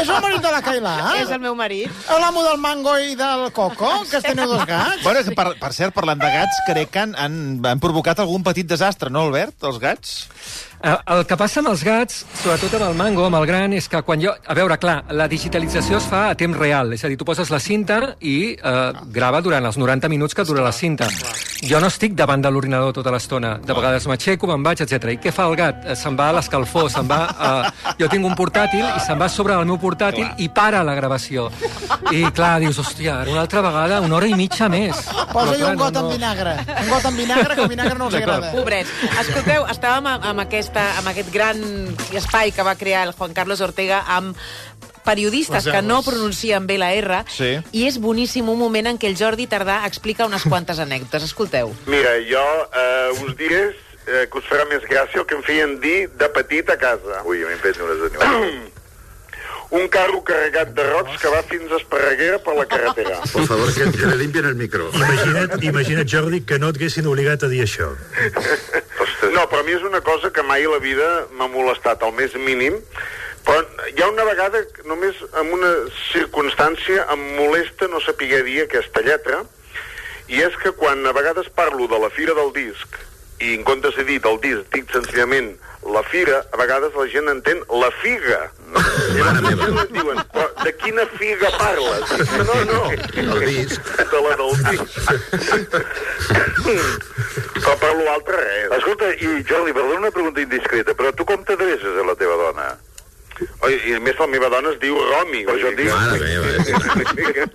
És 0.00 0.08
el 0.08 0.20
marit 0.24 0.42
de 0.42 0.52
la 0.54 0.60
Cailà? 0.64 0.94
És 1.22 1.30
el 1.34 1.40
meu 1.44 1.54
marit. 1.58 1.92
L'amo 2.20 2.44
del 2.46 2.60
mango 2.62 2.96
i 2.98 3.14
del 3.18 3.46
coco, 3.56 3.90
que 4.10 4.20
teniu 4.24 4.48
dos 4.50 4.64
gats? 4.68 5.02
Bueno, 5.04 5.24
que 5.24 5.36
per, 5.36 5.48
per 5.60 5.72
cert, 5.76 5.94
parlant 5.96 6.20
de 6.22 6.30
gats, 6.32 6.62
crec 6.68 6.92
que 6.94 7.04
han, 7.04 7.14
han, 7.20 7.36
han 7.68 7.82
provocat 7.82 8.22
algun 8.24 8.44
petit 8.46 8.68
desastre, 8.70 9.12
no, 9.12 9.26
Albert, 9.28 9.60
els 9.68 9.80
gats? 9.82 10.14
Eh, 10.84 10.92
El 11.14 11.22
que 11.24 11.36
passa 11.40 11.62
amb 11.62 11.70
els 11.70 11.82
gats, 11.86 12.24
sobretot 12.42 12.74
amb 12.76 12.90
el 12.90 12.98
mango, 12.98 13.24
amb 13.24 13.38
el 13.38 13.46
gran, 13.48 13.72
és 13.76 13.86
que 13.88 14.02
quan 14.04 14.20
jo... 14.20 14.34
A 14.44 14.56
veure, 14.56 14.76
clar, 14.80 14.98
la 15.16 15.28
digitalització 15.30 15.96
es 16.00 16.08
fa 16.10 16.26
a 16.30 16.34
temps 16.36 16.58
real. 16.58 16.92
És 16.92 17.04
a 17.06 17.08
dir, 17.08 17.16
tu 17.20 17.24
poses 17.24 17.48
la 17.52 17.60
cinta 17.62 18.00
i 18.20 18.36
eh, 18.52 18.90
grava 19.14 19.40
durant 19.44 19.64
els 19.64 19.78
90 19.80 20.10
minuts 20.12 20.36
que 20.36 20.44
dura 20.44 20.64
la 20.64 20.72
cinta. 20.76 21.08
Jo 21.64 21.80
no 21.80 21.88
estic 21.88 22.12
davant 22.18 22.42
de 22.44 22.50
l'ordinador 22.52 22.92
tota 22.92 23.12
l'estona. 23.14 23.54
De 23.64 23.72
vegades 23.76 24.04
m'aixeco, 24.10 24.50
me'n 24.50 24.66
vaig, 24.66 24.82
etc. 24.84 25.14
I 25.14 25.20
què 25.24 25.32
fa 25.32 25.46
el 25.48 25.56
gat? 25.56 25.86
Eh, 25.88 25.96
Se'n 26.14 26.20
va 26.22 26.28
a 26.30 26.34
l'escalfor, 26.36 26.86
se'n 26.94 27.08
va... 27.10 27.16
A... 27.34 27.48
Jo 27.98 28.06
tinc 28.06 28.22
un 28.28 28.36
portàtil 28.38 28.84
i 28.84 29.00
se'n 29.02 29.18
va 29.18 29.26
sobre 29.32 29.56
del 29.56 29.66
meu 29.66 29.80
portàtil 29.82 30.28
i 30.38 30.46
para 30.46 30.84
la 30.86 30.94
gravació. 30.94 31.48
I, 32.12 32.20
clar, 32.30 32.60
dius, 32.62 32.78
hòstia, 32.78 33.16
ara 33.24 33.32
una 33.32 33.42
altra 33.42 33.64
vegada, 33.64 33.98
una 34.04 34.14
hora 34.20 34.28
i 34.30 34.36
mitja 34.38 34.68
més. 34.70 35.00
Posa-hi 35.32 35.64
un 35.64 35.72
clar, 35.72 35.74
got 35.80 35.98
amb 36.04 36.12
vinagre. 36.14 36.52
Un 36.84 36.92
got 36.92 37.08
amb 37.10 37.18
vinagre, 37.18 37.56
que 37.58 37.64
el 37.66 37.72
vinagre 37.72 37.98
no 37.98 38.06
els 38.12 38.18
agrada. 38.20 38.52
Pobrets. 38.54 38.94
Escolteu, 39.24 39.66
estàvem 39.74 40.06
amb, 40.14 40.44
aquesta, 40.44 40.84
amb 41.00 41.10
aquest 41.10 41.34
gran 41.34 41.64
espai 42.14 42.54
que 42.54 42.62
va 42.70 42.76
crear 42.78 43.08
el 43.08 43.14
Juan 43.18 43.34
Carlos 43.34 43.64
Ortega 43.66 44.04
amb 44.14 44.38
periodistes 45.04 45.66
Les 45.66 45.74
que 45.74 45.82
no 45.84 45.98
pronuncien 46.06 46.64
bé 46.66 46.78
la 46.80 46.92
R 46.96 47.24
Sí. 47.28 47.50
i 47.76 47.82
és 47.84 47.98
boníssim 48.00 48.46
un 48.48 48.56
moment 48.56 48.86
en 48.88 48.96
què 48.96 49.10
el 49.10 49.18
Jordi 49.18 49.44
Tardà 49.50 49.82
explica 49.84 50.24
unes 50.30 50.46
quantes 50.48 50.78
anècdotes. 50.80 51.26
Escolteu. 51.26 51.74
Mira, 51.90 52.14
jo 52.24 52.44
eh, 52.70 53.10
us 53.18 53.34
diré 53.36 53.66
eh, 54.06 54.24
que 54.30 54.40
us 54.40 54.46
farà 54.50 54.66
més 54.70 54.84
gràcia 54.88 55.22
el 55.22 55.26
que 55.28 55.36
em 55.38 55.42
feien 55.46 55.76
dir 55.80 55.98
de 56.20 56.30
petit 56.36 56.70
a 56.70 56.78
casa. 56.80 57.22
Ui, 57.24 57.42
a 57.42 57.50
mi 57.50 57.56
em 57.56 57.62
fet 57.62 57.80
unes 57.82 58.08
animals. 58.10 58.70
Un 59.74 59.88
carro 59.90 60.20
carregat 60.22 60.70
de 60.76 60.84
rocs 60.86 61.16
que 61.18 61.30
va 61.32 61.40
fins 61.48 61.72
a 61.72 61.78
Esparreguera 61.80 62.36
per 62.44 62.52
la 62.54 62.66
carretera. 62.70 63.16
Por 63.32 63.46
favor, 63.48 63.72
que, 63.74 63.88
que 63.96 64.06
le 64.06 64.18
limpien 64.20 64.46
el 64.46 64.54
micro. 64.54 64.90
Imagina't, 64.94 65.56
imagina't, 65.64 66.10
Jordi, 66.10 66.44
que 66.46 66.60
no 66.62 66.70
et 66.70 66.78
haguessin 66.78 67.08
obligat 67.10 67.42
a 67.42 67.50
dir 67.50 67.64
això. 67.64 67.88
No, 69.34 69.48
però 69.50 69.64
a 69.64 69.66
mi 69.66 69.74
és 69.74 69.82
una 69.82 70.02
cosa 70.04 70.30
que 70.30 70.44
mai 70.46 70.62
a 70.68 70.70
la 70.70 70.78
vida 70.78 71.08
m'ha 71.34 71.48
molestat, 71.50 72.04
al 72.06 72.12
més 72.14 72.36
mínim, 72.38 72.76
però 73.44 73.64
hi 73.90 74.04
ha 74.04 74.10
una 74.12 74.28
vegada, 74.28 74.60
només 74.86 75.18
en 75.40 75.50
una 75.56 75.72
circumstància, 76.12 77.08
em 77.16 77.24
molesta 77.40 77.88
no 77.90 78.02
saber 78.04 78.44
dir 78.46 78.60
aquesta 78.62 79.02
lletra, 79.02 79.42
i 80.28 80.44
és 80.44 80.54
que 80.62 80.72
quan 80.76 81.02
a 81.08 81.16
vegades 81.16 81.50
parlo 81.56 81.88
de 81.90 81.98
la 81.98 82.12
fira 82.14 82.36
del 82.36 82.52
disc, 82.54 83.00
i 83.44 83.54
en 83.58 83.64
comptes 83.68 83.96
de 83.98 84.04
dir 84.08 84.20
del 84.24 84.38
disc, 84.40 84.66
dic 84.72 84.90
senzillament 84.92 85.52
la 85.92 86.02
fira, 86.08 86.38
a 86.52 86.56
vegades 86.56 86.94
la 86.96 87.04
gent 87.12 87.28
entén 87.28 87.60
la 87.68 87.90
figa. 88.00 88.38
I 88.74 89.18
llavors 89.20 89.82
em 89.84 89.90
diuen, 89.92 90.20
però 90.32 90.46
de 90.62 90.72
quina 90.80 91.04
figa 91.18 91.50
parles? 91.58 92.14
No, 92.48 92.56
no. 92.70 92.80
El 93.20 93.44
disc. 93.44 93.92
De 94.00 94.22
la 94.24 94.32
del 94.40 94.54
disc. 94.70 94.96
Però 97.60 97.76
per 97.82 97.92
l'altre 98.00 98.40
res. 98.40 98.72
Escolta, 98.78 99.12
i 99.12 99.44
Jordi, 99.44 99.76
perdona 99.76 100.06
una 100.06 100.14
pregunta 100.14 100.40
indiscreta, 100.40 100.96
però 100.96 101.12
tu 101.12 101.28
com 101.28 101.44
t'adreces 101.44 102.00
a 102.00 102.08
la 102.08 102.16
teva 102.18 102.40
dona? 102.40 102.72
Oi, 103.64 103.74
I 103.88 103.94
a 103.96 104.00
més 104.04 104.18
la 104.20 104.26
meva 104.30 104.48
dona 104.52 104.70
es 104.74 104.78
diu 104.82 104.94
Romi. 105.10 105.42
Això 105.50 105.70
et 105.72 105.78
dic... 105.78 105.90
Mare 105.90 107.48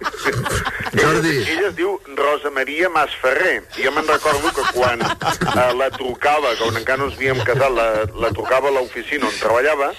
Jordi. 0.99 1.33
Ella 1.53 1.67
es 1.69 1.75
diu 1.77 1.95
Rosa 2.17 2.51
Maria 2.51 2.89
Masferrer. 2.91 3.61
I 3.77 3.85
jo 3.87 3.93
me'n 3.95 4.07
recordo 4.09 4.51
que 4.55 4.65
quan 4.75 5.01
eh, 5.05 5.73
la 5.77 5.89
trucava, 5.95 6.55
que 6.57 6.67
on 6.67 6.79
encara 6.79 7.03
no 7.03 7.09
ens 7.09 7.17
havíem 7.19 7.43
casat, 7.47 7.71
la, 7.75 7.89
la 8.19 8.31
trucava 8.35 8.71
a 8.71 8.75
l'oficina 8.75 9.29
on 9.29 9.35
treballava, 9.39 9.91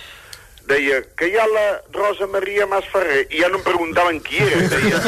deia 0.71 1.01
que 1.19 1.31
hi 1.31 1.39
ha 1.39 1.47
la 1.51 1.67
Rosa 1.97 2.29
Maria 2.31 2.67
Masferrer, 2.71 3.25
i 3.31 3.41
ja 3.43 3.49
no 3.51 3.61
em 3.61 3.67
preguntaven 3.67 4.21
qui 4.27 4.43
era. 4.45 4.67
Deia, 4.75 4.99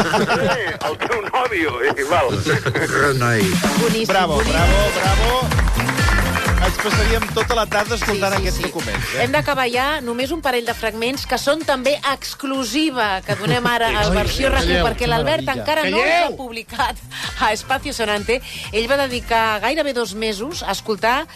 eh, 0.47 0.71
el 0.79 0.97
teu 1.05 1.27
nòvio. 1.29 1.77
I, 1.91 2.09
val. 2.11 2.31
Bravo, 2.33 3.77
boníssim. 3.83 4.07
bravo, 4.15 4.41
bravo. 4.49 5.62
Ens 6.63 6.77
passaríem 6.79 7.25
tota 7.35 7.57
la 7.59 7.65
tarda 7.67 7.97
escoltant 7.97 8.37
Sí, 8.37 8.39
sí, 8.39 8.43
aquests 8.47 8.59
sí. 8.61 8.67
documents. 8.69 9.09
Eh? 9.17 9.23
Hem 9.25 9.33
d'acabar 9.35 9.65
ja 9.73 9.87
només 10.05 10.31
un 10.35 10.43
parell 10.45 10.67
de 10.69 10.75
fragments 10.79 11.25
que 11.27 11.39
són 11.41 11.65
també 11.67 11.97
exclusiva, 12.13 13.09
que 13.27 13.35
donem 13.41 13.67
ara 13.67 13.89
a 13.91 14.05
Ai, 14.05 14.13
versió 14.15 14.49
RAC1, 14.51 14.61
calleu, 14.61 14.87
perquè 14.87 15.09
l'Albert 15.11 15.49
encara 15.57 15.89
no 15.91 15.99
Calleu! 15.99 16.29
s'ha 16.31 16.37
publicat 16.39 17.03
a 17.43 17.53
Espacio 17.57 17.93
Sonante. 17.97 18.39
Ell 18.73 18.87
va 18.91 19.01
dedicar 19.03 19.59
gairebé 19.65 19.93
dos 19.97 20.15
mesos 20.15 20.63
a 20.63 20.71
escoltar 20.77 21.27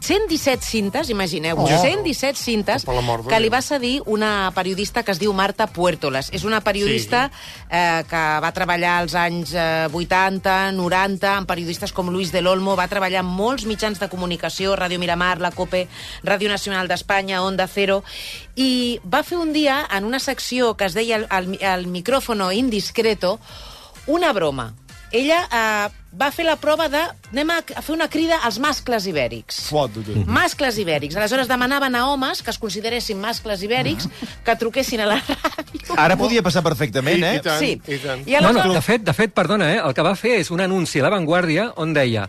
117 0.00 0.62
cintes, 0.64 1.08
imagineu-vos, 1.08 1.70
Oh. 1.70 1.80
117 1.80 2.36
cintes 2.36 2.84
de 2.84 3.28
que 3.28 3.40
li 3.40 3.48
va 3.48 3.62
cedir 3.62 4.02
una 4.04 4.52
periodista 4.54 5.02
que 5.02 5.12
es 5.12 5.18
diu 5.18 5.32
Marta 5.32 5.66
Puertolas. 5.66 6.28
És 6.32 6.44
una 6.44 6.60
periodista 6.60 7.30
eh, 7.70 8.04
que 8.08 8.22
va 8.44 8.52
treballar 8.52 8.98
als 8.98 9.14
anys 9.14 9.54
eh, 9.56 9.88
80, 9.90 10.72
90, 10.76 11.36
amb 11.38 11.48
periodistes 11.48 11.92
com 11.96 12.10
Luis 12.12 12.32
del 12.32 12.46
Olmo, 12.46 12.76
va 12.76 12.88
treballar 12.88 13.24
en 13.24 13.32
molts 13.32 13.64
mitjans 13.64 13.98
de 13.98 14.10
comunicació, 14.12 14.76
Ràdio 14.76 14.98
Miramar, 15.00 15.38
la 15.40 15.52
COPE, 15.56 15.86
Ràdio 16.22 16.48
Nacional 16.52 16.88
d'Espanya, 16.88 17.42
Onda 17.42 17.66
Cero, 17.66 18.02
i 18.56 19.00
va 19.04 19.22
fer 19.24 19.38
un 19.38 19.54
dia, 19.56 19.86
en 19.90 20.04
una 20.04 20.20
secció 20.20 20.74
que 20.76 20.84
es 20.84 20.94
deia 20.94 21.16
el, 21.16 21.26
el, 21.30 21.56
el 21.62 21.86
micrófono 21.86 22.52
indiscreto, 22.52 23.38
una 24.06 24.32
broma. 24.32 24.74
Ella 25.10 25.48
eh, 25.50 25.88
va 26.12 26.30
fer 26.32 26.44
la 26.46 26.56
prova 26.56 26.88
de... 26.88 27.00
Anem 27.32 27.50
a, 27.52 27.58
fer 27.84 27.92
una 27.92 28.06
crida 28.08 28.38
als 28.46 28.56
mascles 28.62 29.04
ibèrics. 29.10 29.58
Fot-ho. 29.68 30.00
Mascles 30.26 30.78
ibèrics. 30.80 31.16
Aleshores 31.20 31.48
demanaven 31.50 31.94
a 31.98 32.06
homes 32.08 32.40
que 32.42 32.50
es 32.50 32.58
consideressin 32.58 33.20
mascles 33.20 33.62
ibèrics 33.66 34.08
que 34.44 34.56
truquessin 34.56 35.02
a 35.04 35.10
la 35.10 35.18
ràdio. 35.20 35.96
Ara 35.96 36.16
podia 36.16 36.42
passar 36.42 36.62
perfectament, 36.64 37.22
eh? 37.24 37.34
I 37.36 37.42
tant, 37.44 37.60
Sí. 37.60 37.74
i 37.76 37.98
tant. 37.98 38.24
I 38.26 38.38
Bueno, 38.38 38.48
aleshores... 38.60 38.74
de 38.80 38.82
fet, 38.82 39.02
de 39.04 39.12
fet, 39.12 39.34
perdona, 39.36 39.74
eh, 39.74 39.82
el 39.84 39.92
que 39.94 40.02
va 40.06 40.14
fer 40.16 40.38
és 40.40 40.50
un 40.50 40.60
anunci 40.64 41.00
a 41.00 41.02
La 41.08 41.12
Vanguardia 41.12 41.72
on 41.76 41.92
deia 41.92 42.28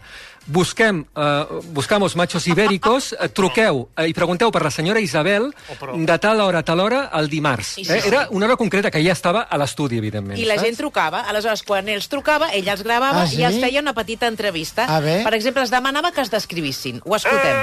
busquem, 0.50 1.04
eh, 1.16 1.46
buscamos 1.76 2.16
machos 2.16 2.48
ibéricos, 2.48 3.14
eh, 3.14 3.28
truqueu 3.30 3.84
eh, 3.96 4.08
i 4.10 4.14
pregunteu 4.18 4.50
per 4.52 4.64
la 4.66 4.72
senyora 4.74 5.00
Isabel 5.00 5.52
de 5.94 6.16
tal 6.18 6.42
hora 6.42 6.64
a 6.64 6.66
tal 6.66 6.80
hora 6.82 7.04
el 7.20 7.30
dimarts. 7.30 7.76
Eh? 7.78 8.02
Era 8.08 8.28
una 8.32 8.48
hora 8.48 8.56
concreta 8.58 8.90
que 8.90 9.04
ja 9.06 9.14
estava 9.14 9.44
a 9.46 9.60
l'estudi, 9.62 10.00
evidentment. 10.02 10.40
I 10.42 10.48
la 10.50 10.56
saps? 10.58 10.66
gent 10.66 10.80
trucava. 10.80 11.22
Aleshores, 11.30 11.62
quan 11.62 11.88
ells 11.94 12.10
trucava, 12.10 12.50
ella 12.58 12.74
els 12.74 12.82
gravava 12.84 13.22
Ah, 13.24 13.28
sí? 13.30 13.38
i 13.38 13.46
els 13.46 13.60
feia 13.62 13.69
una 13.78 13.94
petita 13.94 14.26
entrevista. 14.28 14.86
A 14.90 15.00
veure. 15.00 15.24
Per 15.24 15.34
exemple, 15.38 15.62
es 15.64 15.70
demanava 15.70 16.12
que 16.12 16.22
es 16.22 16.32
descrivissin. 16.32 17.02
Ho 17.06 17.16
escoltem. 17.16 17.56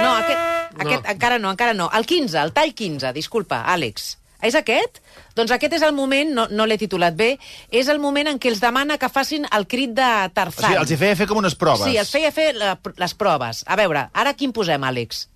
No, 0.00 0.14
aquest, 0.16 0.80
aquest 0.80 1.06
encara 1.12 1.38
no, 1.38 1.50
encara 1.50 1.74
no. 1.74 1.90
El 1.92 2.06
15, 2.06 2.38
el 2.40 2.52
tall 2.56 2.72
15, 2.74 3.12
disculpa, 3.12 3.60
Àlex. 3.68 4.16
És 4.42 4.56
aquest? 4.58 4.98
Doncs 5.36 5.52
aquest 5.54 5.74
és 5.76 5.82
el 5.86 5.92
moment, 5.94 6.32
no, 6.34 6.48
no 6.50 6.64
l'he 6.66 6.74
titulat 6.80 7.14
bé, 7.14 7.36
és 7.70 7.86
el 7.92 8.00
moment 8.02 8.26
en 8.26 8.40
què 8.42 8.48
els 8.50 8.58
demana 8.64 8.96
que 8.98 9.08
facin 9.08 9.44
el 9.54 9.68
crit 9.70 9.92
de 9.94 10.02
O 10.02 10.30
Tarzan. 10.34 10.64
sigui, 10.72 10.80
els 10.80 10.90
hi 10.90 10.96
feia 10.96 11.14
fer 11.20 11.28
com 11.30 11.38
unes 11.38 11.54
proves. 11.54 11.84
Sí, 11.86 11.94
els 11.96 12.10
feia 12.10 12.32
fer 12.32 12.48
la, 12.56 12.72
les 12.96 13.14
proves. 13.14 13.62
A 13.68 13.76
veure, 13.78 14.08
ara 14.12 14.32
quin 14.34 14.50
posem, 14.52 14.82
Àlex? 14.82 15.28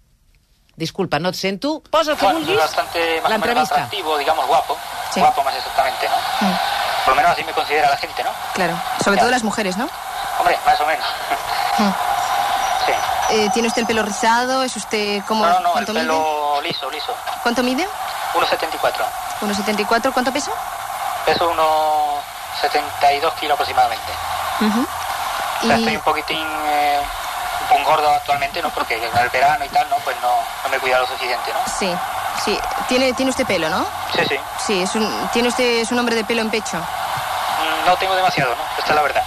Disculpa, 0.76 1.20
no 1.22 1.30
et 1.30 1.36
sento. 1.38 1.82
Posa 1.88 2.10
el 2.12 2.18
que 2.18 2.24
Bueno, 2.26 2.40
vulguis. 2.40 2.58
bastante 2.58 2.98
más 2.98 3.06
o 3.06 3.14
menos 3.14 3.30
L'entrevista. 3.30 3.74
atractivo, 3.76 4.18
digamos, 4.18 4.46
guapo. 4.46 4.76
Guapo 5.14 5.44
más 5.44 5.54
exactamente, 5.56 6.06
¿no? 6.08 6.75
Por 7.06 7.14
lo 7.14 7.22
menos 7.22 7.30
así 7.32 7.44
me 7.44 7.52
considera 7.52 7.88
la 7.88 7.96
gente, 7.96 8.22
¿no? 8.24 8.30
Claro, 8.52 8.74
sobre 9.02 9.16
Ya. 9.16 9.22
todo 9.22 9.30
las 9.30 9.42
mujeres, 9.44 9.76
¿no? 9.78 9.88
Hombre, 10.38 10.58
más 10.66 10.78
o 10.80 10.86
menos. 10.86 11.06
Sí. 12.86 12.92
Eh, 13.30 13.50
¿Tiene 13.52 13.66
usted 13.66 13.80
el 13.80 13.86
pelo 13.88 14.02
rizado? 14.04 14.62
¿Es 14.62 14.76
usted 14.76 15.20
como 15.26 15.44
No, 15.44 15.54
no, 15.54 15.60
no, 15.74 15.78
el 15.78 15.86
mide? 15.88 16.00
pelo 16.00 16.60
liso, 16.62 16.88
liso. 16.90 17.12
¿Cuánto 17.42 17.62
mide? 17.64 17.84
1,74. 18.34 19.04
1,74. 19.40 20.12
¿Cuánto? 20.12 20.30
Peso 20.32 21.48
unos 21.48 22.22
72 22.60 23.32
kilos 23.34 23.54
aproximadamente. 23.54 24.12
Ujú. 24.60 24.86
Y- 25.62 25.70
Estoy 25.72 25.96
un 25.96 26.02
poquitín, 26.02 26.46
eh, 26.66 27.00
un 27.62 27.66
poco 27.78 27.90
gordo 27.90 28.08
actualmente, 28.10 28.62
¿no? 28.62 28.70
Porque 28.70 28.96
con 29.08 29.18
el 29.20 29.28
verano 29.30 29.64
y 29.64 29.68
tal, 29.70 29.88
¿no? 29.90 29.96
Pues 30.04 30.16
no, 30.22 30.28
no 30.62 30.68
me 30.70 30.78
cuida 30.78 31.00
lo 31.00 31.06
suficiente, 31.08 31.52
¿no? 31.52 31.58
Sí, 31.78 31.92
sí. 32.44 32.56
Tiene, 32.88 33.12
tiene 33.14 33.30
usted 33.32 33.44
pelo, 33.46 33.68
¿no? 33.68 33.84
Sí, 34.14 34.20
sí. 34.28 34.36
Sí, 34.64 34.82
es 34.82 34.94
un, 34.94 35.28
tiene 35.32 35.48
usted 35.48 35.64
es 35.80 35.90
un 35.90 35.98
hombre 35.98 36.14
de 36.14 36.22
pelo 36.24 36.42
en 36.42 36.50
pecho. 36.50 36.78
No 37.86 37.96
tengo 37.96 38.14
demasiado, 38.16 38.54
¿no? 38.54 38.62
Esta 38.78 38.90
es 38.90 38.96
la 38.96 39.02
verdad. 39.02 39.22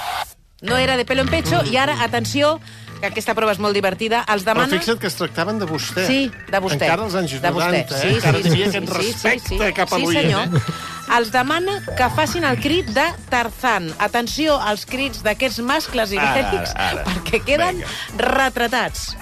No 0.62 0.78
era 0.78 0.98
de 0.98 1.06
pelo 1.06 1.22
en 1.22 1.30
pecho, 1.30 1.63
i 1.63 1.78
ara, 1.78 1.95
atenció, 2.04 2.60
que 3.00 3.08
aquesta 3.08 3.32
prova 3.34 3.54
és 3.56 3.60
molt 3.63 3.74
divertida, 3.78 4.26
els 4.28 4.43
Però 4.43 4.58
demana... 4.58 4.76
fixa't 4.76 5.00
que 5.00 5.08
es 5.08 5.15
tractaven 5.15 5.60
de 5.62 5.65
vostè. 5.69 6.04
Sí, 6.06 6.17
de 6.52 6.60
vostè. 6.60 6.84
Encara 6.84 7.06
als 7.08 7.15
anys 7.15 7.38
de 7.39 7.52
vostè. 7.56 7.86
90, 7.88 8.02
eh? 8.04 8.13
Encara 8.17 8.41
tenia 8.43 8.67
aquest 8.67 8.91
respecte 8.98 9.69
cap 9.78 9.93
a 9.93 9.95
sí, 9.95 10.04
l'oient, 10.04 10.28
senyor. 10.28 10.60
eh? 10.60 10.88
Els 11.15 11.32
demana 11.34 11.80
que 11.98 12.10
facin 12.13 12.43
el 12.45 12.60
crit 12.62 12.91
de 12.93 13.06
Tarzan. 13.32 13.88
Atenció 14.04 14.60
als 14.62 14.84
crits 14.86 15.24
d'aquests 15.26 15.63
mascles 15.65 16.12
ibèrics, 16.13 16.76
perquè 17.08 17.39
queden 17.48 17.80
retratats. 18.19 19.15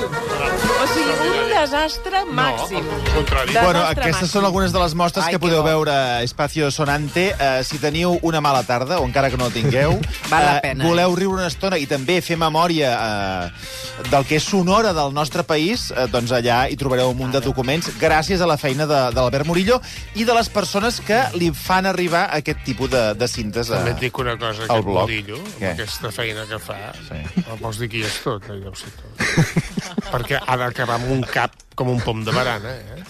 O 0.00 0.86
sigui, 0.88 1.12
un 1.28 1.50
desastre 1.52 2.22
màxim. 2.32 2.84
contrari. 3.14 3.52
Desastre 3.52 3.64
Bueno, 3.64 3.80
aquestes 3.86 4.22
màxim. 4.22 4.32
són 4.32 4.44
algunes 4.46 4.72
de 4.72 4.78
les 4.80 4.94
mostres 4.94 5.24
Ai, 5.26 5.32
que 5.32 5.38
que 5.38 5.44
podeu 5.44 5.60
bo. 5.62 5.68
veure 5.68 5.90
a 5.92 6.22
Espacio 6.22 6.70
Sonante. 6.70 7.34
Uh, 7.34 7.62
si 7.64 7.78
teniu 7.78 8.18
una 8.22 8.40
mala 8.40 8.62
tarda, 8.62 8.98
o 9.00 9.04
encara 9.04 9.30
que 9.30 9.36
no 9.36 9.44
la 9.48 9.50
tingueu, 9.50 9.98
Val 10.30 10.44
la 10.44 10.56
eh, 10.56 10.60
pena, 10.62 10.84
voleu 10.84 11.14
riure 11.16 11.42
una 11.42 11.46
estona 11.48 11.76
i 11.78 11.86
també 11.86 12.20
fer 12.22 12.36
memòria 12.40 12.94
uh, 12.96 14.08
del 14.10 14.24
que 14.24 14.36
és 14.40 14.44
sonora 14.44 14.92
del 14.96 15.12
nostre 15.12 15.42
país, 15.44 15.90
uh, 15.90 16.06
doncs 16.08 16.32
allà 16.32 16.62
hi 16.70 16.76
trobareu 16.80 17.10
un 17.10 17.16
munt 17.18 17.32
de 17.32 17.40
documents 17.44 17.90
gràcies 18.00 18.40
a 18.40 18.46
la 18.48 18.56
feina 18.56 18.86
de, 18.86 19.00
de 19.12 19.20
l'Albert 19.20 19.46
Murillo 19.46 19.80
i 20.14 20.24
de 20.24 20.34
les 20.34 20.48
persones 20.48 21.00
que 21.04 21.20
li 21.34 21.50
fan 21.52 21.86
arribar 21.86 22.28
aquest 22.32 22.64
tipus 22.64 22.90
de, 22.90 23.14
de 23.14 23.28
cintes 23.28 23.70
a, 23.70 23.76
També 23.82 23.90
et 23.98 24.00
dic 24.08 24.18
una 24.18 24.36
cosa, 24.38 24.62
al 24.64 24.70
aquest 24.70 24.84
blog. 24.88 25.02
Murillo, 25.10 25.36
amb 25.36 25.60
Què? 25.60 25.72
aquesta 25.74 26.10
feina 26.10 26.46
que 26.48 26.58
fa, 26.58 26.78
sí. 27.08 27.20
vols 27.60 27.78
dir 27.78 27.88
qui 27.92 28.00
és 28.06 28.16
tot, 28.24 28.48
eh, 28.48 28.58
deu 28.64 28.74
ser 28.74 28.90
tot. 28.96 29.68
Perquè 30.12 30.40
ha 30.46 30.56
d'acabar 30.56 31.00
amb 31.00 31.10
un 31.10 31.22
cap 31.22 31.52
com 31.74 31.88
un 31.88 32.00
pom 32.00 32.24
de 32.24 32.32
barana, 32.32 32.70
eh? 32.76 33.02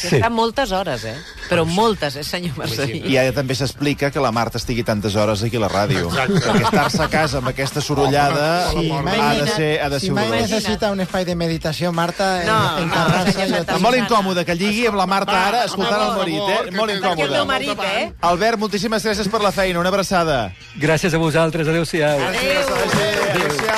Sí. 0.00 0.16
Està 0.16 0.30
moltes 0.32 0.70
hores, 0.72 1.02
eh? 1.04 1.12
Però 1.50 1.66
moltes, 1.68 2.14
eh, 2.16 2.22
senyor 2.24 2.54
Marcelí? 2.56 3.02
I 3.10 3.18
ara 3.20 3.34
també 3.36 3.52
s'explica 3.58 4.08
que 4.10 4.20
la 4.22 4.30
Marta 4.32 4.56
estigui 4.56 4.80
tantes 4.86 5.12
hores 5.18 5.42
aquí 5.44 5.58
a 5.58 5.60
la 5.60 5.68
ràdio. 5.68 6.06
Exacte. 6.08 6.40
Perquè 6.40 6.62
estar-se 6.70 7.02
a 7.04 7.08
casa 7.12 7.38
amb 7.42 7.50
aquesta 7.50 7.82
sorollada 7.84 8.70
Si 8.70 8.86
ha 8.90 9.02
mai, 9.02 9.40
de 9.42 9.46
ser, 9.48 9.68
ha 9.82 9.90
de 9.92 9.98
si 10.00 10.06
ser 10.06 10.14
mai 10.16 10.24
horrorós. 10.30 10.48
necessita 10.48 10.90
un 10.94 11.00
espai 11.04 11.26
de 11.26 11.34
meditació, 11.36 11.92
Marta, 11.92 12.30
No, 12.46 12.78
en, 12.78 12.88
no, 12.88 12.94
encargar-se 12.94 13.32
senyor 13.42 13.66
jo 13.74 13.78
molt 13.84 13.98
incòmode 13.98 14.46
que 14.46 14.54
lligui 14.56 14.86
amb 14.88 14.96
la 15.02 15.06
Marta 15.10 15.36
ara 15.50 15.64
escoltant 15.66 16.00
el 16.06 16.16
marit, 16.16 16.40
eh? 16.48 16.70
Molt 16.78 16.90
Perquè 16.96 17.26
el 17.26 17.36
incòmode. 17.36 17.44
marit, 17.52 17.78
eh? 17.84 18.12
Albert, 18.22 18.58
moltíssimes 18.58 19.04
gràcies 19.04 19.28
per 19.28 19.42
la 19.42 19.52
feina. 19.52 19.80
Una 19.80 19.90
abraçada. 19.92 20.54
Gràcies 20.80 21.12
a 21.12 21.18
vosaltres. 21.18 21.68
Adéu-siau. 21.68 22.16
Adéu-siau. 22.30 23.60
Un 23.60 23.69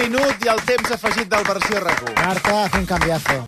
minut 0.00 0.44
i 0.44 0.50
el 0.52 0.62
temps 0.68 0.96
afegit 0.96 1.28
del 1.32 1.44
versió 1.48 1.80
RAC1. 1.80 2.16
Marta, 2.24 2.56
un 2.78 2.86
cambiazo. 2.86 3.44